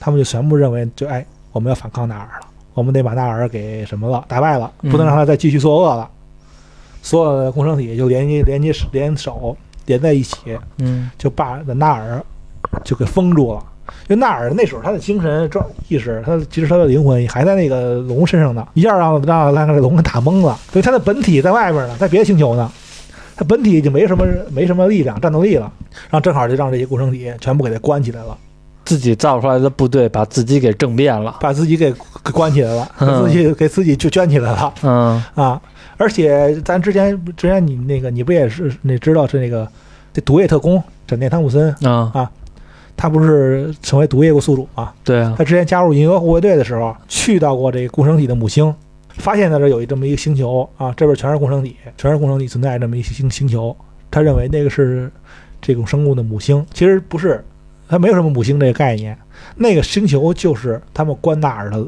[0.00, 6.08] 他们就全部认为，就哎，我们要反抗纳尔了，我们得把纳尔给什么了，打败了，嗯不能让他再继续作恶了。
[7.02, 9.56] 所有的共生体就连接、连接、联手
[9.86, 10.36] 连在一起，
[10.78, 11.10] 嗯。
[11.16, 12.24] 就把纳尔
[12.84, 13.62] 就给封住了。
[14.06, 20.58] 因为纳尔那时候他的精神状意识，他其实他的灵魂还在那个龙身上呢，一下让让让这龙给打懵了。
[20.70, 22.70] 所以他的本体在外边呢，在别的星球呢，
[23.34, 25.72] 他本体已经没什么没什么力量战斗力了，
[26.10, 28.36] 然后正好就让这些共生体全部给他关起来了，
[28.84, 31.90] 自己造出来的部队把自己给政变了，把自己给
[32.22, 34.74] 给关起来了，自己给自己就圈起来了。
[34.82, 35.24] 嗯。
[35.34, 35.58] 啊！
[35.98, 39.68] 而且咱之前之前你那个你不也是那知道是那个
[40.14, 42.30] 这毒液特工闪电汤姆森，啊
[42.96, 44.92] 他不是成为毒液过宿主吗？
[45.04, 48.74] 对啊他之前加入银河护卫队的时候，去到过这个共生体的母星，
[49.10, 53.76] 发现在这有一这么一个星球啊，这边全是共生体，全是共生体存在这么一星星球。
[54.10, 55.10] 他认为那个是
[55.60, 57.44] 这种生物的母星，其实不是，
[57.88, 59.16] 他没有什么母星这个概念。
[59.54, 61.86] 那个星球就是他们关纳尔的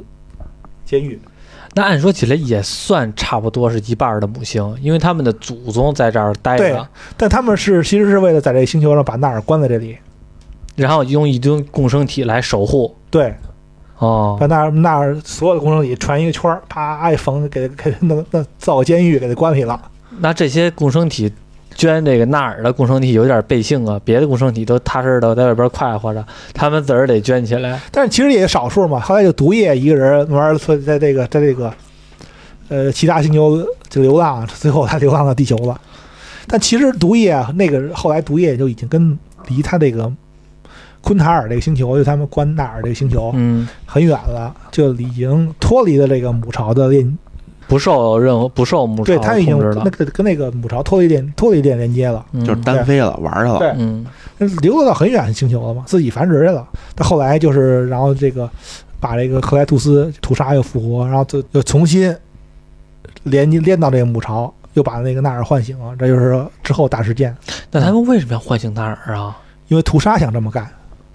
[0.84, 1.18] 监狱。
[1.74, 9.96] 那按说起来也算差不多是一半儿的母星，因为他们的祖宗在这儿待对着，但他们是其实是为了在这星球上把纳尔关在这里，
[10.74, 12.96] 然后用一堆共生体来守护。
[13.08, 13.32] 对，
[13.98, 19.80] 哦把，纳尔纳尔所有的共生体传一个圈儿，啪一缝，给他给他弄弄造监狱，给他关里了。
[20.18, 21.32] 那这些共生体
[21.80, 27.80] 捐这个纳尔的共生体有点背性啊，别的共生体都踏实的在外边快活着，他们自个儿得捐起来。
[27.90, 29.00] 但是其实也少数嘛。
[29.00, 31.72] 后来就毒液一个人慢慢在在这个在这个
[32.68, 35.80] 呃其他星球就流浪，最后他流浪到地球了。
[36.46, 40.12] 但其实毒液啊，那个后来毒液就已经跟离他这个
[41.00, 47.18] 昆塔尔这个星球，就他们关纳尔这个星球嗯，很远了，就已经脱离了这个母巢的链，
[47.70, 49.90] 不受任何不受母巢对他已经控制了那。
[49.92, 52.26] 个跟那个母巢脱离点脱离点连接了。
[52.32, 53.58] 嗯就是单飞了，玩儿去了。
[53.60, 54.04] 对嗯
[54.60, 56.66] 流落到很远的星球了嘛，自己繁殖去了。
[56.94, 58.50] 但后来就是，然后这个
[58.98, 62.14] 把这个克莱图斯屠杀又复活，然后就又重新
[63.22, 65.94] 连连到这个母巢，又把那个纳尔唤醒了。
[65.96, 67.36] 这就是之后大事件，
[67.70, 69.36] 那他们为什么要唤醒纳尔啊？
[69.68, 70.68] 因为屠杀想这么干，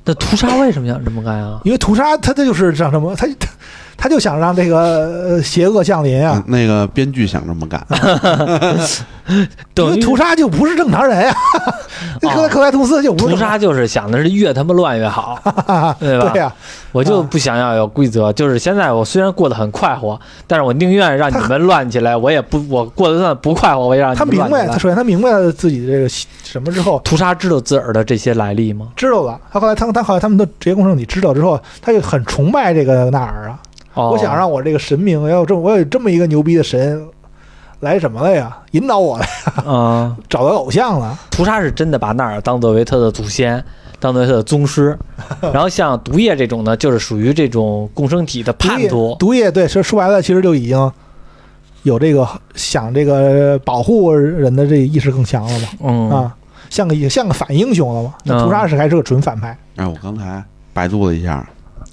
[0.05, 1.59] 那屠杀为什么想这么干啊？
[1.65, 3.49] 因为屠杀他这就是想什么，他他
[3.97, 6.43] 他就想让这个呃邪恶降临啊嗯。
[6.51, 7.85] 那个编剧想这么干，
[9.27, 11.33] 因等于为屠杀就不是正常人呀、
[12.21, 15.39] 那克克莱图斯就不是屠杀就是想的是越他妈乱越好，
[15.99, 16.29] 对吧？
[16.31, 16.53] 对呀、
[16.91, 28.87] 我就不想要有规则，就是现在我虽然过得很快活，但是我宁愿让你们乱起来，我也不我过得算不快活，我也让你他明白，们乱起来他首先他明白了自己的这个什么之后，屠杀知道自个儿的这些来历吗？
[28.95, 29.39] 知道了。
[29.51, 33.59] 他后来他他后来他们的职业工程体知道之后，他就很崇拜这个纳尔啊。
[33.95, 37.03] 哦，我想让我这个神明要有这么我有这么一个牛逼的神
[37.79, 38.57] 来什么了呀？
[38.71, 39.27] 引导我来
[39.65, 41.17] 嗯， 找到偶像了。
[41.31, 43.63] 屠杀是真的把纳尔当作为他的祖先，
[43.99, 44.97] 当作为他的宗师，
[45.53, 50.91] 然后像毒液这种呢，就是属于这种共生体的叛毒徒液，毒液对，说说白了，其实就已经
[51.83, 55.67] 有这个想这个保护人的这个意识更强了嘛。
[55.83, 56.35] 嗯啊，
[56.69, 58.13] 像个像个反英雄了嘛。
[58.23, 59.55] 那嗯屠杀是还是个纯反派。
[59.75, 61.47] 哎，我刚才百度了一下，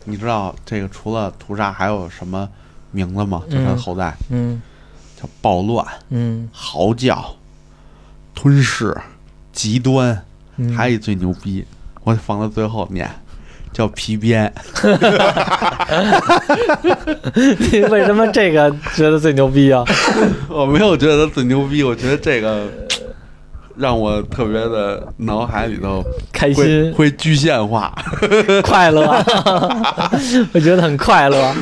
[0.05, 2.49] 你知道这个除了屠杀还有什么
[2.91, 3.43] 名字吗？
[3.51, 4.63] 就他的嗯后代嗯
[5.21, 7.37] 叫暴乱、嗯嚎叫、
[8.35, 8.97] 吞噬、
[9.53, 10.25] 极端，
[10.57, 11.65] 嗯，还有一最牛逼，
[12.05, 13.09] 我放到最后念，
[13.73, 14.53] 叫皮鞭。
[17.71, 19.85] 你 为什么这个觉得最牛逼啊？
[20.49, 22.67] 我没有觉得他最牛逼，我觉得这个
[23.77, 27.93] 让我特别的脑海里头开心会具象化。
[28.63, 29.03] 快乐，
[30.53, 31.55] 我觉得很快乐。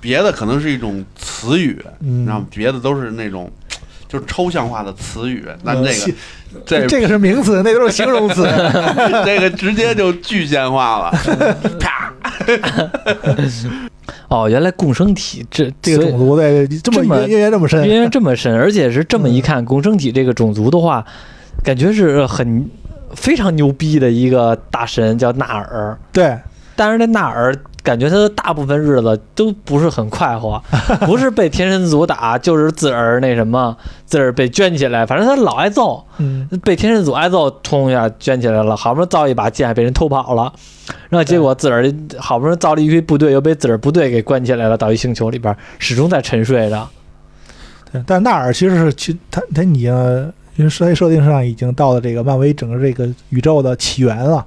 [0.00, 3.50] 别的可能是一种词语，嗯然后别的都是那种
[4.08, 6.12] 就是抽象化的词语，但这呃个
[6.64, 8.42] 这这个是名词，那都是形容词。
[9.24, 11.10] 这个直接就具象化了，
[11.80, 12.05] 啪！
[14.28, 21.04] 哦，原来共生体这这个种族的这么这么渊源这么深，渊源这么深，而且是这么一看，共生体这个种族的话，
[21.62, 22.68] 感觉是很
[23.14, 25.96] 非常牛逼的一个大神，叫纳尔。
[26.12, 26.36] 对，
[26.74, 27.54] 但是那纳尔
[27.86, 30.60] 感觉他的大部分日子都不是很快活，
[31.06, 40.52] 不是被天神族打，就是自个儿那什么，自个儿被圈起来，反正他老挨揍，嗯，被天神族挨揍，通一下圈起来了，好不容易造一把剑，还被人偷跑了，
[41.08, 46.88] 然后结果自个儿好不容易造了一批部队，又被自个儿部队给关起来了，到一星球里边，始终在沉睡着。
[47.92, 48.02] 对。
[48.04, 54.44] 但纳尔其实是去他他已经因为设设定上已经到了这个漫威整个这个宇宙的起源了，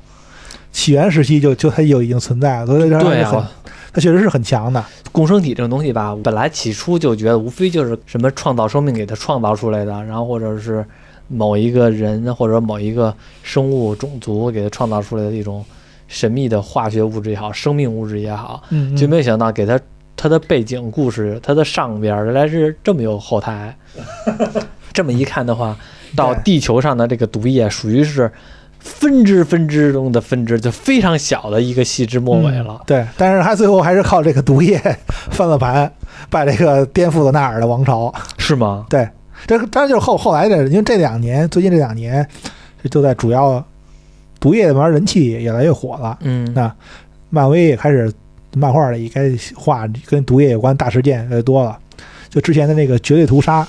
[0.72, 3.52] 起源时期就就它就已经存在了，所以它对很啊，
[3.92, 4.84] 他确实是很强的。
[5.12, 10.86] 共生体这种东西吧，本来起初就觉得无非就是什么创造生命给它创造出来的，然后或者是
[11.28, 15.66] 某一个人或者某一个生物种族给它创造出来的一种
[16.08, 19.80] 神秘的化学物质也好，生命物质也好，嗯，就没想到给它
[20.16, 23.76] 它的背景故事，它的上边儿原来是这么有后台。
[24.94, 25.78] 这么一看的话，
[26.16, 28.30] 到地球上的这个毒液属于是
[28.80, 32.78] 分支分支中的分支，就非常小的一个细枝末尾了。
[32.80, 34.80] 嗯对，但是他最后还是靠这个毒液
[35.32, 35.92] 翻了盘，
[36.30, 38.14] 把这个颠覆了纳尔的王朝。
[38.38, 38.86] 是吗？
[38.90, 39.08] 对，
[39.46, 42.28] 这当然就是后后来的，因为这两年最近这两年
[42.90, 43.64] 就在主要
[44.40, 46.74] 毒液慢慢人气也越来越火了，嗯，那
[47.30, 48.12] 漫威也开始
[48.56, 51.78] 漫画里也开始画跟毒液有关大事件越多了。
[52.30, 53.68] 就之前的那个绝对屠杀，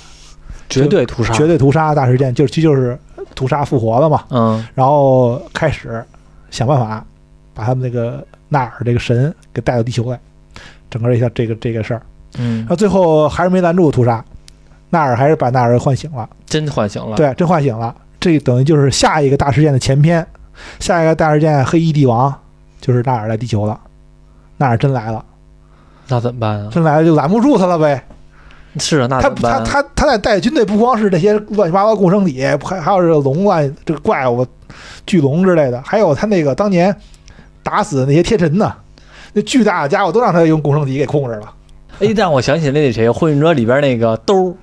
[0.68, 2.98] 绝对屠杀，绝对屠杀大事件，就其实就是
[3.40, 4.62] 屠杀复活了嘛，嗯。
[4.74, 6.04] 然后开始
[6.50, 7.02] 想办法
[7.54, 10.20] 把他们那个纳尔这个神给带到地球来，
[10.90, 12.02] 整个一下这个这个事儿，
[12.36, 12.66] 嗯。
[12.68, 14.22] 那，最后还是没拦住屠杀，
[14.90, 20.26] 纳尔还是把纳尔唤醒了，真唤醒了。，对，真唤醒了，这等于就是下一个大事件的前篇，
[20.78, 22.34] 下一个大事件黑衣帝王
[22.78, 23.80] 就是纳尔来地球了，
[24.58, 25.24] 纳尔真来了，
[26.08, 26.68] 那怎么办啊？
[26.70, 28.04] 真来了就拦不住他了呗，
[28.78, 29.60] 是啊，那他他？
[29.60, 34.46] 他他在带军队，不光是这些乱七八糟共生体，还还有这个龙啊这个怪物、
[35.06, 36.94] 巨龙之类的，还有他那个当年
[37.62, 38.72] 打死的那些天神呢，
[39.32, 41.52] 那巨大的家伙都让他用共生体给控制了。
[41.98, 44.54] 哎，让我想起那那谁，《火影忍者》里边那个兜儿，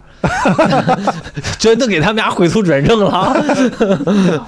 [1.60, 3.36] 居然都给他们俩毁图转正了。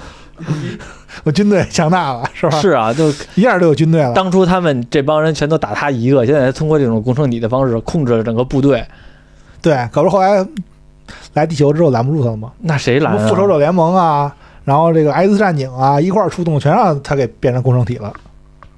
[1.22, 2.60] 我军队强大了，是吧？
[2.62, 4.14] 是啊，就一下就有军队了。
[4.14, 8.82] 当初他们这帮人全都打他一个，现在通过这种共生体的方式控制了整个部队。
[9.62, 10.46] 对，可是后来
[11.34, 13.28] 来地球之后拦不住他了吗，那谁拦啊？
[13.28, 14.34] 复仇者联盟啊，
[14.64, 18.12] 然后这个 X 战警啊一块儿出动，全让他给变成共生体了。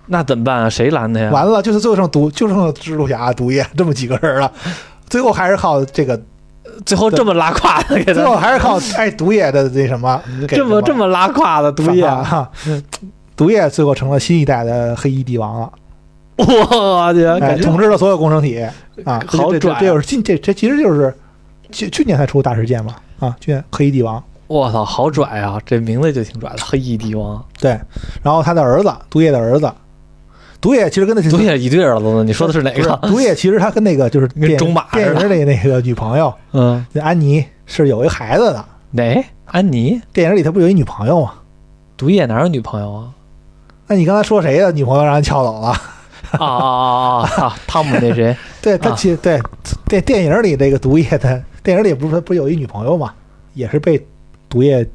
[0.06, 0.68] 那怎么办啊？
[0.68, 1.30] 谁拦的呀？
[1.30, 4.50] 完了，就是最后剩毒，就剩蜘蛛侠、毒液这么几个人了。
[5.08, 6.20] 最后还是靠这个，
[6.84, 12.50] 最后这么拉胯的给最后，还是靠哎毒液的那什么， 给这么这么拉胯的毒液，啊
[13.36, 15.72] 毒液最后成了新一代的黑衣帝王了，
[16.46, 18.60] 我去，哎，统治了所有共生体
[19.04, 21.14] 啊，好拽啊这就是今这这其实就是
[21.70, 25.58] 去去年才出大事件嘛啊，去年黑衣帝王我操，好拽啊！
[25.64, 27.42] 这名字就挺拽的，黑衣帝王。
[27.58, 27.70] 对，
[28.22, 29.72] 然后他的儿子毒液的儿子，
[30.60, 32.94] 毒液其实跟那毒液一对儿子呢，你说的是哪个？
[33.08, 39.24] 毒液其实他跟那个就是电跟种马电影里那个女朋友嗯，那安妮是有一孩子的，哪？
[39.46, 39.98] 安妮？
[40.12, 41.32] 电影里他不有一女朋友吗？
[41.96, 43.08] 毒液哪有女朋友啊？
[43.86, 45.74] 那你刚才说谁的女朋友让人撬走了？
[46.38, 47.56] 啊啊啊！
[47.66, 48.36] 汤姆那谁？
[48.60, 49.40] 对他其实对
[49.86, 53.12] 电电影里那个毒液的电影里不是不是有一女朋友吗？
[53.54, 54.04] 也是被
[54.48, 54.86] 毒液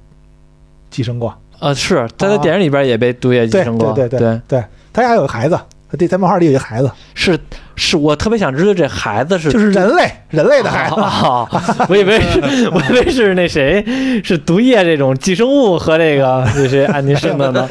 [0.90, 3.94] 寄生过，呃，是他在电影里边也被毒液寄生过。
[3.94, 5.60] 对对对对，他家有个孩子，
[5.98, 7.40] 这在漫画里有一个孩子，是
[7.76, 11.48] 是，我特别想知道这孩子是就是人类人类的孩子，啊，
[11.88, 13.86] 我以为是，我以为是那谁，
[14.24, 17.68] 是毒液这种寄生物和这个那谁安妮生的呢。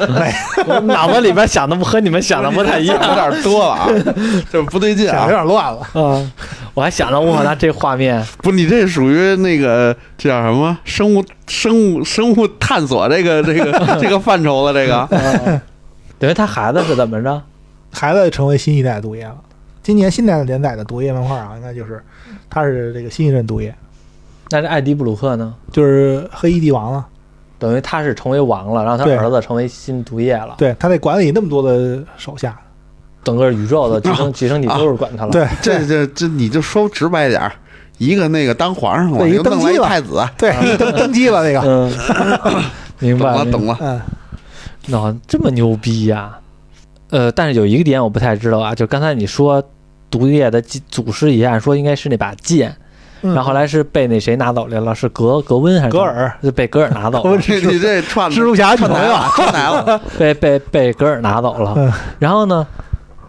[0.65, 3.87] 我脑子里边想的不和你们想的不太一样有点多了啊，
[4.51, 5.29] 这不对劲啊有！
[5.29, 5.81] 点乱了。
[5.93, 6.31] 啊！
[6.73, 15.61] 我还想着我那这画面， 不，你这属于那个这叫什么生物生物生物探索这个这个这个范畴了，这个
[16.17, 17.41] 等于他孩子是怎么着？
[17.97, 19.35] 孩子成为新一代的毒液了。
[19.81, 22.03] 今年新代连载的毒液漫画啊，应该就是
[22.49, 23.73] 他是这个新一任毒液，
[24.51, 25.55] 那这艾迪布鲁克呢？
[25.71, 27.05] 就是黑衣帝王了。
[27.59, 30.53] 等于他是成为王了，让他儿子成为新毒液了。
[30.59, 32.55] 对他得管理那么多的手下，
[33.23, 35.31] 整个宇宙的寄生 寄生体都是管他了。
[35.31, 37.51] 对这这这你就说直白点儿，
[37.97, 41.91] 一个那个当皇上了，对一又弄来一登基了太子，对，登登基了那个，嗯，
[42.99, 43.75] 明白了懂了。
[43.81, 43.99] 嗯，
[44.87, 46.37] 那、这么牛逼呀、
[47.09, 49.63] 呃，但是有一个点我不太知道啊，就刚才你说
[50.09, 52.75] 毒液的祖师爷按说应该是那把剑，
[53.21, 55.99] 嗯然后后来是被那谁拿走来了，是格格温还是格？
[55.99, 60.01] 尔就被格尔拿走了，格温是这你这串蜘蛛侠串台了，串台了。
[60.19, 61.73] 被被被格尔拿走了。
[61.77, 62.65] 嗯然后呢，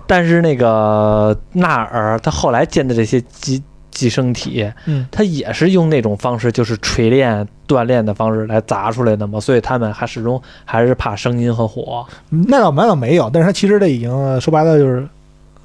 [0.07, 3.63] 但是那个纳尔他后来建的这些寄
[3.99, 12.07] 寄生体，嗯，他也是用那种方式，就是锤炼锻炼的方式来砸出来的嘛，所以他们还始终还是怕声音和火。
[12.31, 15.05] 那倒那倒没有，但是他其实这已经说白了就是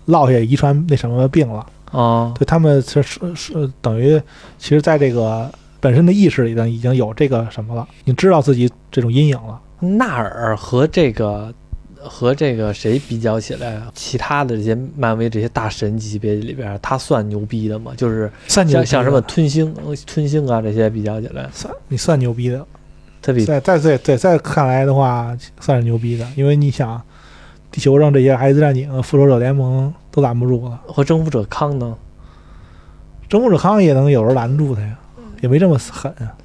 [0.05, 1.63] 落下遗传那什么病了。
[1.91, 4.19] 哦，对他们是是是等于，
[4.57, 5.47] 其实在这个
[5.79, 9.61] 本身的意识里呢，已经有这个什么了，你知道自己这种阴影了。
[9.79, 11.53] 纳尔和这个
[12.03, 17.93] 和这个谁比较起来，其他的这些漫威这些大神级别里边，他算牛逼的吗？
[17.97, 19.73] 就是像像什么吞星、
[20.05, 22.65] 吞星啊这些比较起来，算你算牛逼的，
[23.21, 27.01] 他比在在在在在看来的话，算是牛逼的，因为你想，
[27.71, 31.95] 地球上这些 X 战警、复仇者联盟都拦不住了，和征服者康呢？
[33.29, 34.97] 征服者康也能有人拦住他呀，
[35.41, 36.11] 也没这么狠。
[36.19, 36.35] 啊。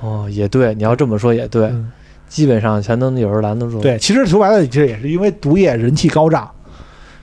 [0.00, 1.92] 哦，也对，你要这么说也对，嗯
[2.32, 6.50] 基本上全都有人拦得住。，对，其实说白了，其实也是因为毒液人气高涨，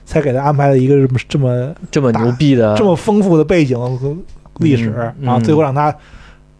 [0.06, 4.16] 才给他安排了一个这么这么这么牛逼的，这么丰富的背景和
[4.58, 5.92] 历史，嗯然后最后让他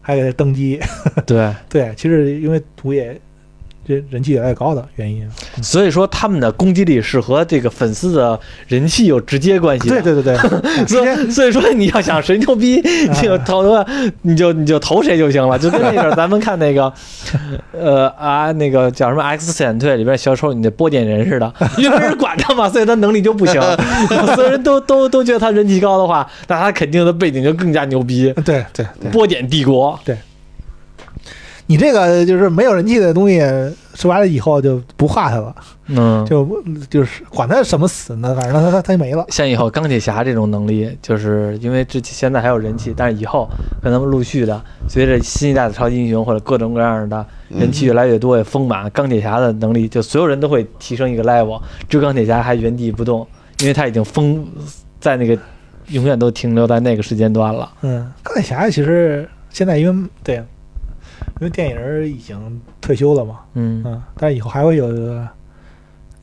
[0.01, 0.77] 还给他登基。
[1.25, 3.17] 对，对，其实因为毒液
[3.87, 5.27] 这人气越来越高的原因。
[5.61, 10.01] 所以说他们的攻击力是和这个粉丝的人气有直接关系的。
[10.01, 13.85] 对对对对， 所以所以说你要想谁牛逼，啊你就投的，
[14.21, 15.57] 你就你就投谁就行了。
[15.57, 16.91] 就跟那个咱们看那个，
[17.71, 23.61] 呃啊，那个叫什么《X 闪退》里边小丑你的波点人似的，因为没人管他嘛，所以他能力就不行。
[24.35, 28.33] 所有人都都都觉得他人气高的话，那他肯定的背景就更加牛逼。
[28.45, 29.99] 对对对，波点帝国，
[31.71, 33.39] 你这个就是没有人气的东西，
[33.93, 35.55] 说白了以后就不画它了，
[35.87, 36.45] 嗯，就
[36.89, 39.25] 就是管他什么死呢，反正他他他没了。
[39.29, 43.47] 像以后钢铁侠这种能力，就是因为之现在还有人气，但是以后
[43.81, 53.25] 可能陆续的随着新一代的超级英雄或者各种各样的人气越来越多也丰满，钢铁侠的能力就所有人都会提升一个 level，只有钢铁侠还原地不动，
[53.59, 54.45] 因为他已经封
[54.99, 55.37] 在那个
[55.87, 57.71] 永远都停留在那个时间段了。
[57.79, 60.43] 嗯，钢铁侠其实现在因为对，
[61.41, 64.87] 因为电影儿已经退休了嘛，嗯嗯，但是以后还会有。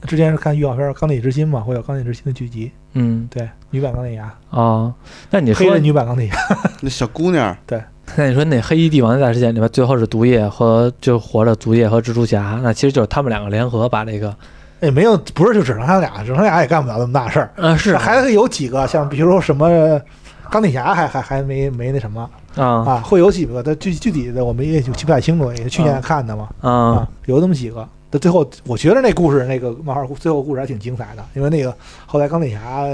[0.06, 4.94] 之前是看预告片儿《钢铁之心》嘛，会有《钢铁之心》的剧集，嗯对，女版钢铁侠，啊，
[5.28, 6.36] 那你说黑人女版钢铁侠，
[6.80, 7.82] 那小姑娘， 对
[8.14, 14.32] 那你说那黑衣帝王那大事件里面，最后是毒液和就活着毒液和蜘蛛侠，那其实就是他们两个联合把这个
[14.80, 17.50] 也没有，不是就只剩他俩，只剩他俩也干不了那么大事儿。
[17.56, 20.00] 呃是还会有几个像比如说什么
[20.48, 27.88] 钢铁侠还还还没没那什么啊啊，会有几个，但具具体的我们也记不太清楚，也是去年看的嘛啊啊，有那么几个。
[28.10, 31.74] 但最后我觉得那故事那个漫画最后故事还挺精彩的，因为那个
[32.06, 32.84] 后来钢铁侠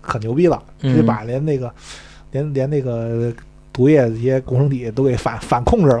[0.00, 1.70] 可牛逼了，直接嗯把连那个
[2.32, 3.32] 连连那个。
[3.70, 6.00] 毒液这些共生体都给反反控制了，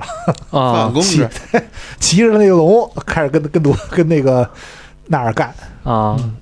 [0.50, 1.28] 啊反攻制，
[2.00, 4.48] 骑着那个龙开始跟跟毒跟那个
[5.06, 5.54] 纳尔干。
[5.84, 6.36] 啊嗯！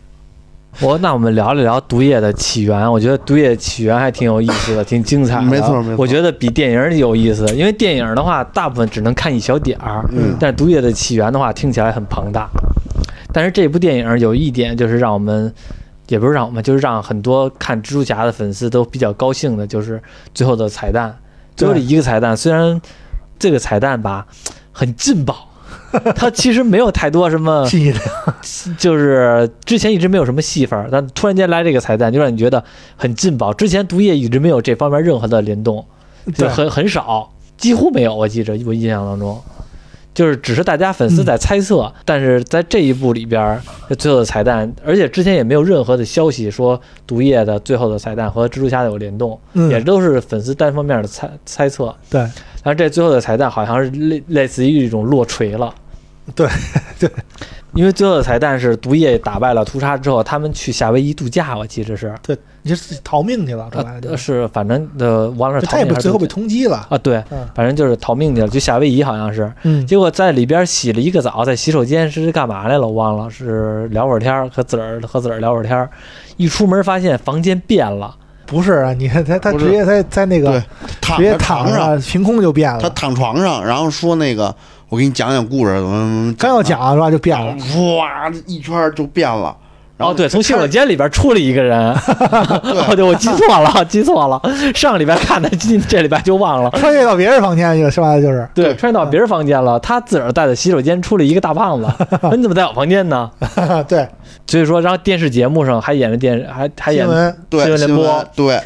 [0.80, 5.42] 我那我们聊一聊毒液的起源，我觉得毒液起源还挺有意思的，挺精彩的。
[5.42, 12.48] 没错没错我觉得比电影有意思，因为电影的话大部分只能看一小点儿，嗯但是毒液的起源的话听起来很庞大。
[13.32, 15.52] 但是这部电影有一点就是让我们，
[16.08, 20.02] 也不是让我们，就是让很多看蜘蛛侠的粉丝都比较高兴的，就是
[20.34, 21.14] 最后的彩蛋。
[21.56, 22.80] 最后的一个彩蛋，虽然
[23.38, 24.26] 这个彩蛋吧
[24.72, 25.48] 很劲爆，
[26.14, 27.66] 它其实没有太多什么
[28.78, 32.62] 就是之前一直没有什么戏份儿，但突然间来这个彩蛋，就让你觉得
[32.96, 33.52] 很劲爆。
[33.52, 35.84] 之前毒液一直没有这方面任何的联动，
[36.34, 38.14] 就很很少，几乎没有。
[38.14, 39.40] 我记着我印象当中，
[40.16, 43.60] 就是只是大家粉丝在猜测，但是在这一部里边
[43.98, 49.70] 最后的彩蛋，而且之前也没有任何的消息说毒液的最后的彩蛋和蜘蛛侠有联动，嗯。
[49.70, 51.94] 也都是粉丝单方面的猜猜测。
[52.08, 52.26] 对。
[52.62, 55.72] 但是这最后的彩蛋好像是类类似于一种落锤了。
[56.34, 56.48] 对
[56.98, 57.10] 对，
[57.74, 62.36] 因为最后的彩蛋是毒液打败了屠杀之后，他们去夏威夷度假，我记着是，对，
[62.66, 66.84] 你是逃命去了，说白了就是反正呃完了他也最后被通缉了。
[66.90, 72.80] 啊对，嗯反正就是逃命去了，去夏威夷好像是，嗯，结果在里边洗了一个澡，在洗手间是干嘛来了？
[72.80, 75.88] 我忘了，是聊会儿天儿，和自个儿和自个儿聊会儿天儿，
[76.36, 78.12] 一出门发现房间变了，
[78.46, 80.62] 不是啊，你看他他直接在在那个对，
[81.00, 82.88] 躺直接躺上，凭空就变了他。
[82.90, 84.52] 躺床上，然后说那个，
[84.88, 87.54] 我给你讲讲故事，怎么怎么刚要讲是吧，就变了。
[87.96, 89.56] 哇，一圈儿就变了。
[89.96, 94.40] 然后哦对，从洗手间里边出了一个人， 哦对，我记错了，记错了，
[94.74, 96.70] 上个礼拜看的，今这礼拜就忘了。
[96.72, 98.20] 穿越到别人房间去了，是吧？
[98.20, 98.46] 就是。
[98.54, 101.88] 对，穿越到别人房间了，他自个儿在的洗手间出了一个大胖子，
[102.20, 103.30] 说你怎么在我房间呢？
[103.88, 104.06] 对，
[104.46, 108.60] 所以说，然后电视节目上还演着电视，还还演新闻对新闻联播对，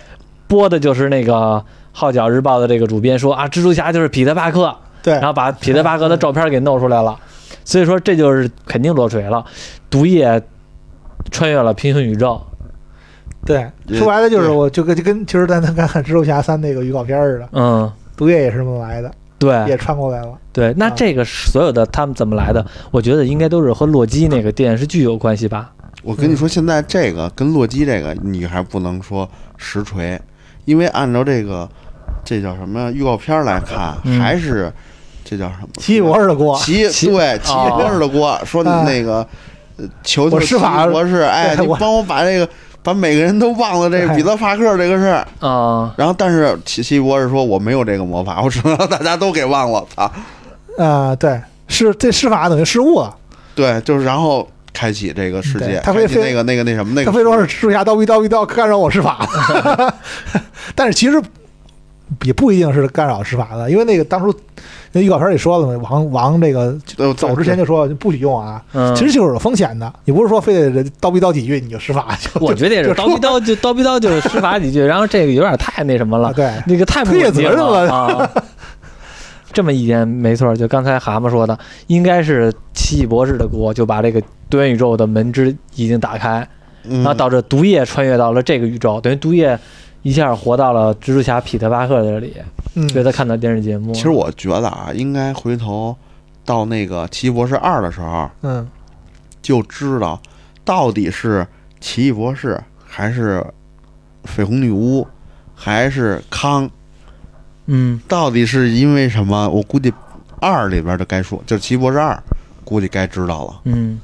[0.48, 1.32] 播的就是那个
[1.92, 5.14] 《号角日报》的这个主编说啊，蜘蛛侠就是彼得帕克，对。
[5.14, 7.16] 然后把彼得帕克的照片给弄出来了，
[7.64, 9.44] 所以说这就是肯定落锤了，
[9.88, 10.42] 毒液
[11.30, 12.40] 穿越了平行宇宙，
[13.44, 19.66] 对，说白了就是我就跟就跟其实咱咱看看蜘蛛侠三那个预告片似的，嗯，毒液也是这么来的，对。
[19.66, 20.32] 也穿过来了。
[20.52, 20.92] 对，那啊。
[20.96, 22.64] 这个所有的他们怎么来的？
[22.90, 25.72] 我觉得应该都是和洛基那个电视剧有关系吧。
[26.02, 30.20] 我跟你说，现在这个跟洛基这个，你还不能说实锤，
[30.64, 31.68] 因为按照这个
[32.24, 34.18] 这叫什么预告片来看，嗯。
[34.20, 34.72] 还是
[35.24, 35.68] 这叫什么？
[35.76, 39.26] 奇异博士的锅，奇奇对奇异博士的锅， 说啊那个呃
[40.02, 42.48] 求求我施法奇异博士，哎，你帮我把这个
[42.82, 45.26] 把每个人都忘了这个哎彼得帕克这个事儿。
[45.40, 49.84] 啊，然后，但是奇奇异博士说我没有这个魔法，我只能让大家都给忘了。
[49.94, 50.10] 他，
[50.82, 53.14] 啊，对，是这施法等于失误了。
[53.54, 59.26] 对，就是然后开启这个世界，他非非那个那个那什么那个，他非说是蜘蛛侠叨逼叨逼叨干扰我施法，
[60.74, 61.20] 但是其实
[62.22, 64.34] 也不一定是干扰施法的，因为那个当初
[64.92, 78.30] 那预告片里说了嘛，王王这个对走之前就说不许用啊，嗯，其实就是有风险的，你不是说非得叨逼叨几句你就施法，就我觉得也是就叨逼叨就叨逼叨就施法几句，然后这个有点太那什么了，啊对，那个太不推卸稳定责任了啊。
[79.52, 81.58] 这么一点没错，就刚才蛤蟆说的，
[81.88, 86.46] 应该是奇异博士的锅就把这个多元宇宙的门之已经打开，
[86.84, 86.98] 嗯。
[86.98, 89.58] 然后导致毒液穿越到了这个宇宙，等于毒液
[90.02, 92.34] 一下活到了蜘蛛侠彼得巴克这里，
[92.74, 93.92] 嗯，给他看到电视节目。
[93.92, 95.94] 其实我觉得啊，应该回头
[96.44, 98.66] 到那个奇异博士二的时候，嗯
[99.42, 100.20] 就知道
[100.64, 101.46] 到底是
[101.80, 103.44] 奇异博士还是
[104.24, 105.06] 绯红女巫
[105.54, 106.68] 还是康，
[107.66, 109.48] 嗯到底是因为什么？
[109.48, 109.92] 我估计
[110.40, 112.18] 二里边的该说，就是奇异博士二，
[112.64, 113.60] 估计该知道了。
[113.64, 114.00] 嗯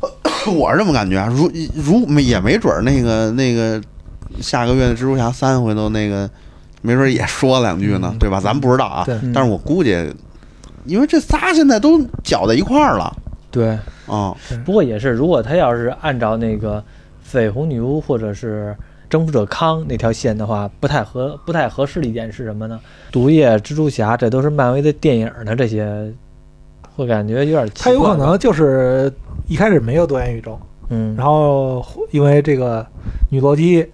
[0.56, 3.82] 我是这么感觉啊，如如没也没准儿那个那个
[4.40, 6.28] 下个月的蜘蛛侠三回头那个，
[6.82, 8.18] 没准儿也说两句呢，嗯。
[8.18, 8.40] 对吧？
[8.40, 9.96] 咱不知道啊，但是我估计，
[10.84, 13.14] 因为这仨现在都搅在一块儿了。
[13.50, 16.82] 对，啊，不过也是，如果他要是按照那个
[17.30, 18.76] 绯红女巫或者是
[19.08, 22.78] 征服者康那条线的话，不太合不太合适的一点是什么呢？
[23.10, 26.12] 毒液、蜘蛛侠，这都是漫威的电影呢，这些
[26.94, 29.10] 会感觉有点奇他有可能就是
[29.46, 30.60] 一开始没有多元宇宙，
[30.90, 32.86] 嗯，然后因为这个
[33.30, 33.86] 女罗辑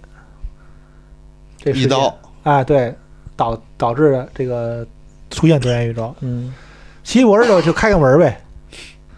[1.65, 2.95] 这一刀，啊，对，
[3.35, 4.85] 导导致的这个
[5.31, 6.53] 出现多元宇宙，嗯，
[7.03, 8.41] 奇异博士就就开个门呗，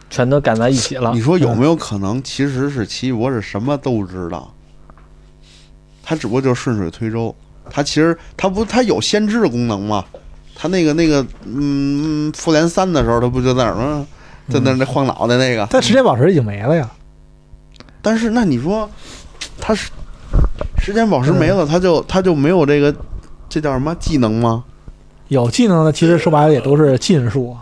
[0.10, 1.22] 全都赶在一起了你。
[1.22, 4.52] 说有没有可能，其实是奇异博士什么都知道，
[6.02, 7.36] 他只不过就是顺水推舟，
[7.70, 10.04] 他其实他不他有先知的功能吗？
[10.56, 14.08] 他那个那个嗯，复联三的时候，他不就在那儿吗？
[14.50, 16.90] 在那那晃脑袋那个，但时间宝石已经没了呀，
[18.02, 18.90] 但是那你说，
[19.60, 19.92] 他是
[20.88, 22.96] 时间宝石没了，他就他就没有这个
[23.50, 24.64] 这叫什么技能吗？
[25.28, 27.58] 有技能的其实说白了也都是禁术，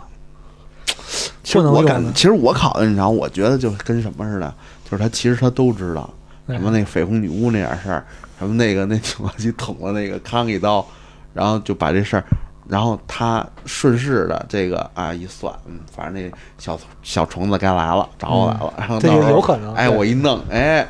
[1.42, 4.54] 其实我感其实我考的，你知道，我觉得就跟什么似的，
[4.88, 6.08] 就是他其实他都知道
[6.46, 8.06] 哎什么那绯红女巫那点事儿，
[8.38, 10.86] 什么那个那女罗辑捅了那个康一刀，
[11.34, 12.24] 然后就把这事儿。
[12.68, 19.72] 然后他顺势的这个啊一算，嗯，反正那小小虫子该来了，找我来了，然后这到时有可能。
[19.74, 20.86] 哎，我一弄，哎，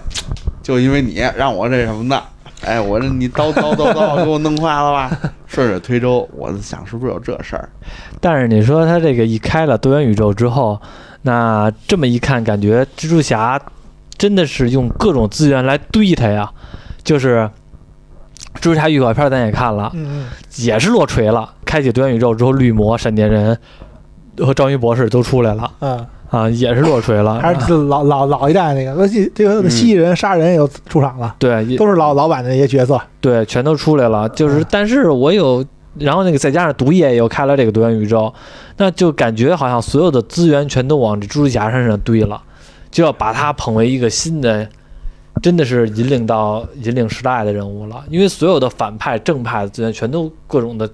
[0.63, 2.23] 就因为你让我这什么的，
[2.65, 5.11] 哎，我这你叨叨叨叨给我弄坏了吧？
[5.47, 7.69] 顺水推舟，我就想是不是有这事儿？
[8.21, 10.81] 但是你说他这个一开了多元宇宙之后，
[11.23, 13.61] 那这么一看，感觉蜘蛛侠
[14.17, 16.51] 真的是用各种资源来堆他呀，
[17.05, 17.51] 就是。
[18.57, 20.27] 蜘蛛侠预告片咱也看了，嗯嗯，
[20.65, 21.49] 也是落锤了。
[21.65, 23.57] 开启多元宇宙之后，绿魔、闪电人
[24.39, 27.41] 和章鱼博士都出来了嗯，啊，也是落锤了。
[27.41, 33.01] 还是老老老一代那个，那这这个嗯蜥蜴人、杀人又出场了，对，都是老老版的那些角色。
[33.21, 34.29] 对，全都出来了。
[34.31, 35.65] 就是嗯，但是我有，
[35.99, 38.33] 然后那个再加上毒液又开了这个多元宇宙，
[38.77, 42.41] 那就感觉好像所有的资源全都往这蜘蛛侠身上堆了，
[42.91, 44.69] 就要把它捧为一个新的，
[45.43, 48.05] 真的是引领到引领时代的人物了。
[48.09, 50.89] 因为所有的反派、正派的资源全都各种的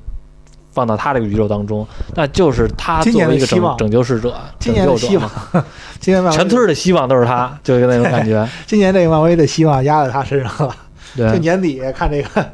[0.72, 5.66] 放到他这个宇宙当中，那就是他今年的作为一个拯希望拯救使者、今拯救者 年的希望嘛，，
[6.00, 8.48] 今年漫威全村的希望都是他， 就是那种感觉。
[8.66, 10.74] 今年这个漫威的希望压在他身上了。
[11.14, 12.50] 就，年底看这个，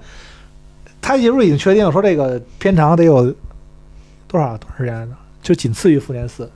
[1.00, 3.32] 他是不是已经确定说这个片长得有
[4.26, 5.16] 多少多长时间呢？
[5.40, 6.50] 就仅次于复联四，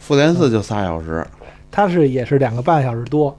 [0.00, 1.24] 复联四就仨小时，
[1.70, 3.34] 他是也是两个半小时多，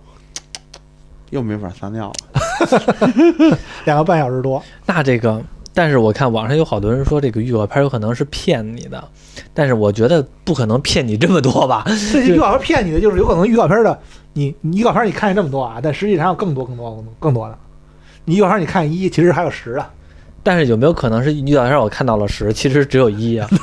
[1.30, 3.58] 又没法撒尿了。
[3.86, 4.62] 两个半小时多。
[4.86, 5.42] 那这个，
[5.74, 9.04] 但是我看网上有好多人说这个预告片有可能是骗你的，
[9.54, 11.84] 但是我觉得不可能骗你这么多吧？
[12.14, 14.00] 这 预告片骗你的，就是有可能预告片的
[14.34, 17.58] 你你预告片你看见这么多啊，但实际上有更多更多更多的。
[18.26, 19.86] 你预告片你看一，其实还有十的。
[20.46, 23.50] 但是有没有可能是预告片我看到了十， 其实只有一啊？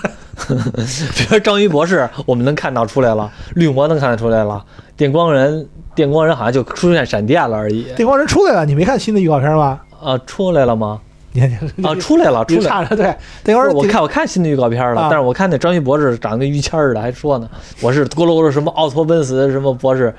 [0.49, 4.61] 比如说章鱼博士，我们能看到出来了，绿魔能看得出来了，
[4.97, 5.64] 电光人
[5.95, 7.85] 电光人好像就出现闪电了而已。
[7.95, 9.80] 电光人出来了，你没看新的预告片吗？
[10.03, 11.01] 啊，出来了吗？
[11.35, 12.89] 你看你啊，出来了，出来了。
[12.97, 13.14] 对
[13.45, 17.49] 那会儿，我看我看新的预告片了，啊但是我看那章鱼博士长得跟于谦儿似的，还说呢，
[17.80, 20.12] 我是咕噜咕噜什么奥托奔斯什么博士，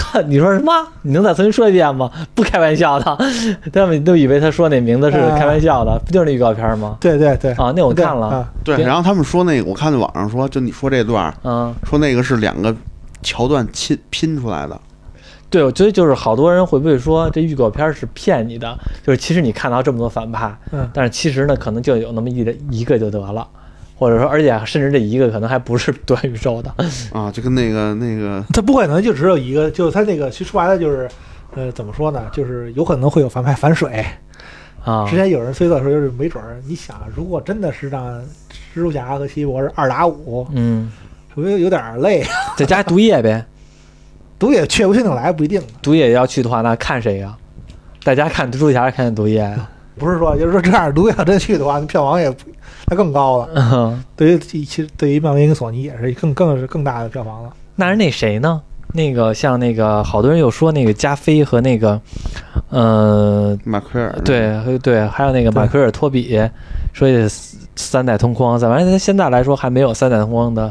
[0.26, 0.72] 你说什么？
[1.02, 2.10] 你能再重新说一遍吗？
[2.34, 3.18] 不开玩笑的，
[3.72, 6.96] 他们都以为他说那名字是开玩笑的，不就是那预告片吗？
[7.00, 8.48] 对对对，啊，那我看了，啊。
[8.64, 12.74] 对，然后他们说那个，我看那网上说，就你说这段儿，嗯，说那个是两个
[13.22, 14.80] 桥段拼拼出来的，
[15.50, 18.78] 对，我觉得就是好多人会不会说这预告片是骗你的？
[19.06, 20.88] 就是其实你看到这么多反派，嗯。
[20.94, 23.46] 但是其实呢，可能就有那么一个一个就得了，
[24.02, 26.74] 或者说，而且甚至这一个可能还不是短宇宙的，
[27.12, 31.08] 啊，就跟那个那个他不可能就只有一个，就是他那个其实说白了就是，
[31.54, 32.26] 呃，怎么说呢？
[32.32, 34.04] 就是有可能会有反派反水。
[34.84, 38.20] 啊之前有人推测说，就是没准儿，你想，如果真的是让
[38.74, 40.90] 蜘蛛侠和奇异博士二打五，嗯，
[41.32, 42.24] 是不是有点儿累？
[42.56, 43.46] 再加毒液呗，
[44.36, 45.62] 毒液确不确定来不一定。
[45.80, 47.38] 毒液要去的话，那看谁呀、
[48.02, 52.36] 大家看蜘蛛侠还是看毒液呀、不是说，就是说这样如果要真去的话，那票房也不
[52.88, 53.48] 那更高了。
[53.54, 57.52] 嗯，对于其实对于漫威跟索尼也是更更是更大的票房了。
[57.76, 58.60] 那是那谁呢？
[58.94, 61.98] 那个像那个好多人又说那个加菲和那个，
[62.68, 66.38] 呃，马奎尔，对对，还有那个马奎尔托比，
[66.92, 67.26] 说这
[67.74, 70.70] 三代同框，反正现在来说还没有三代同框的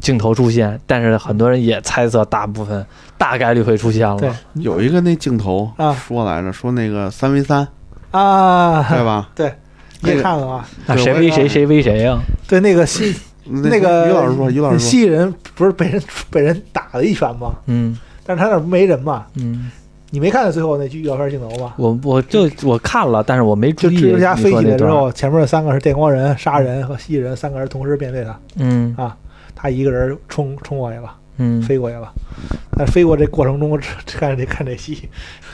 [0.00, 2.86] 镜头出现，但是很多人也猜测大部分
[3.18, 4.36] 大概率会出现对了。
[4.54, 7.68] 有一个那镜头啊说来着，说那个三 v 三，
[8.10, 9.30] 啊，对吧？
[9.34, 9.52] 对
[10.00, 10.68] 你也看了啊？
[10.86, 12.18] 那谁威谁谁威谁呀？
[12.46, 17.54] 对，那个西那个于老师说，于老师说，蜥蜴人不是被人被人打了一拳吗？
[17.66, 19.70] 嗯但是他那儿没人嘛，嗯，
[20.10, 21.72] 你没看到最后那句预告片镜头吗？
[21.78, 23.98] 我我就我看了，但是我没注意。
[23.98, 29.16] 就蜘蛛侠飞起来之后，前面有三个是电光人、杀人和蜥蜴人，三个人同时面对他，嗯啊
[29.56, 32.12] 他一个人冲冲过去了，嗯，飞过去了。
[32.76, 35.08] 但飞过这过程中， 看这看这戏，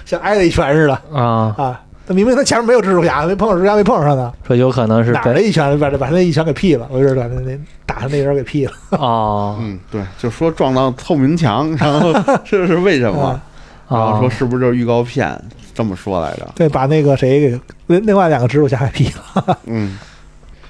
[0.05, 1.81] 像挨了一拳似的啊，啊！
[2.07, 8.73] 他明明他前面没有蜘蛛侠，没碰上蜘蛛侠，没碰上他呢，说有可能是哪儿的一拳把这把他那一拳给劈了，我就是把那那打他那人给劈了。
[8.99, 12.13] 哦嗯，对，就说撞到透明墙，然后
[12.45, 13.41] 这是为什么啊？
[13.89, 15.41] 然后哦说是不是就是预告片？
[15.75, 16.49] 这么说来着？
[16.55, 19.59] 对，把那个谁给另另外两个蜘蛛侠给劈了。
[19.67, 19.99] 嗯，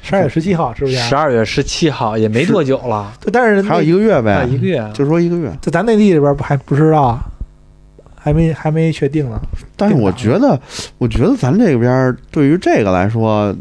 [0.03, 1.14] 十二月十七号，蜘蛛侠十。
[1.14, 4.82] 二月十七号也没多久了，对，但是还有一个月啊呗，一个月。
[4.95, 5.51] 就说一个月。
[5.61, 7.18] 在咱内地这边不还不知道，
[8.25, 9.39] 还没还没确定呢。
[9.77, 10.59] 但是我觉得，
[10.97, 13.55] 我觉得咱这边儿对于这个来说，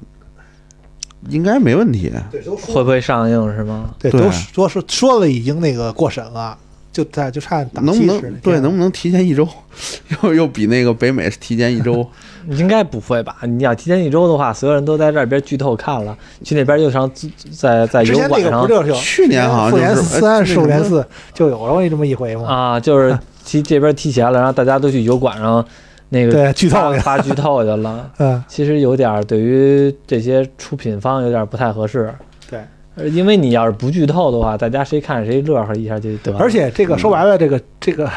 [1.28, 2.10] 应该没问题。
[2.32, 3.94] 对，都会不会上映是吗？
[4.00, 6.58] 对，对都说说说了，已经那个过审了，
[6.94, 8.62] 就在就差打能不能对？
[8.62, 9.46] 能不能提前一周？
[10.24, 12.08] 又又比那个北美提前一周？
[12.48, 13.38] 应该不会吧？
[13.44, 17.10] 你要提前一周的话，所有人都在这边剧透看了，去那边又上
[17.52, 22.48] 在在油管之前那个不上就是去年好像复联就是三、哎复联四就有了这么一回嘛？
[22.48, 25.64] 啊，就是 提这边提前了，然后大家都去油管上
[26.10, 28.10] 那个对，剧透去，发发剧透去了。
[28.20, 32.14] 嗯，其实有点儿对于这些出品方有点儿不太合适。
[32.50, 32.60] 对
[32.96, 36.38] 呃，因为你要是不剧透的话，大家谁看谁乐呵一下就得了。
[36.40, 38.08] 而且这个说白了，这个这个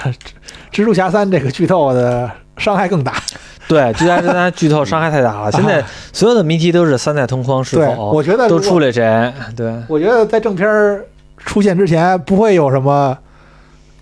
[0.70, 3.14] 蜘蛛侠三这个剧透的伤害更大。
[3.68, 9.32] 对《居家之三》剧透伤害太大了，现在 所有的谜题都是三代同框是对，否我觉得都出来谁？
[9.56, 11.04] 对，我觉得在正片儿
[11.36, 13.16] 出现之前，不会有什么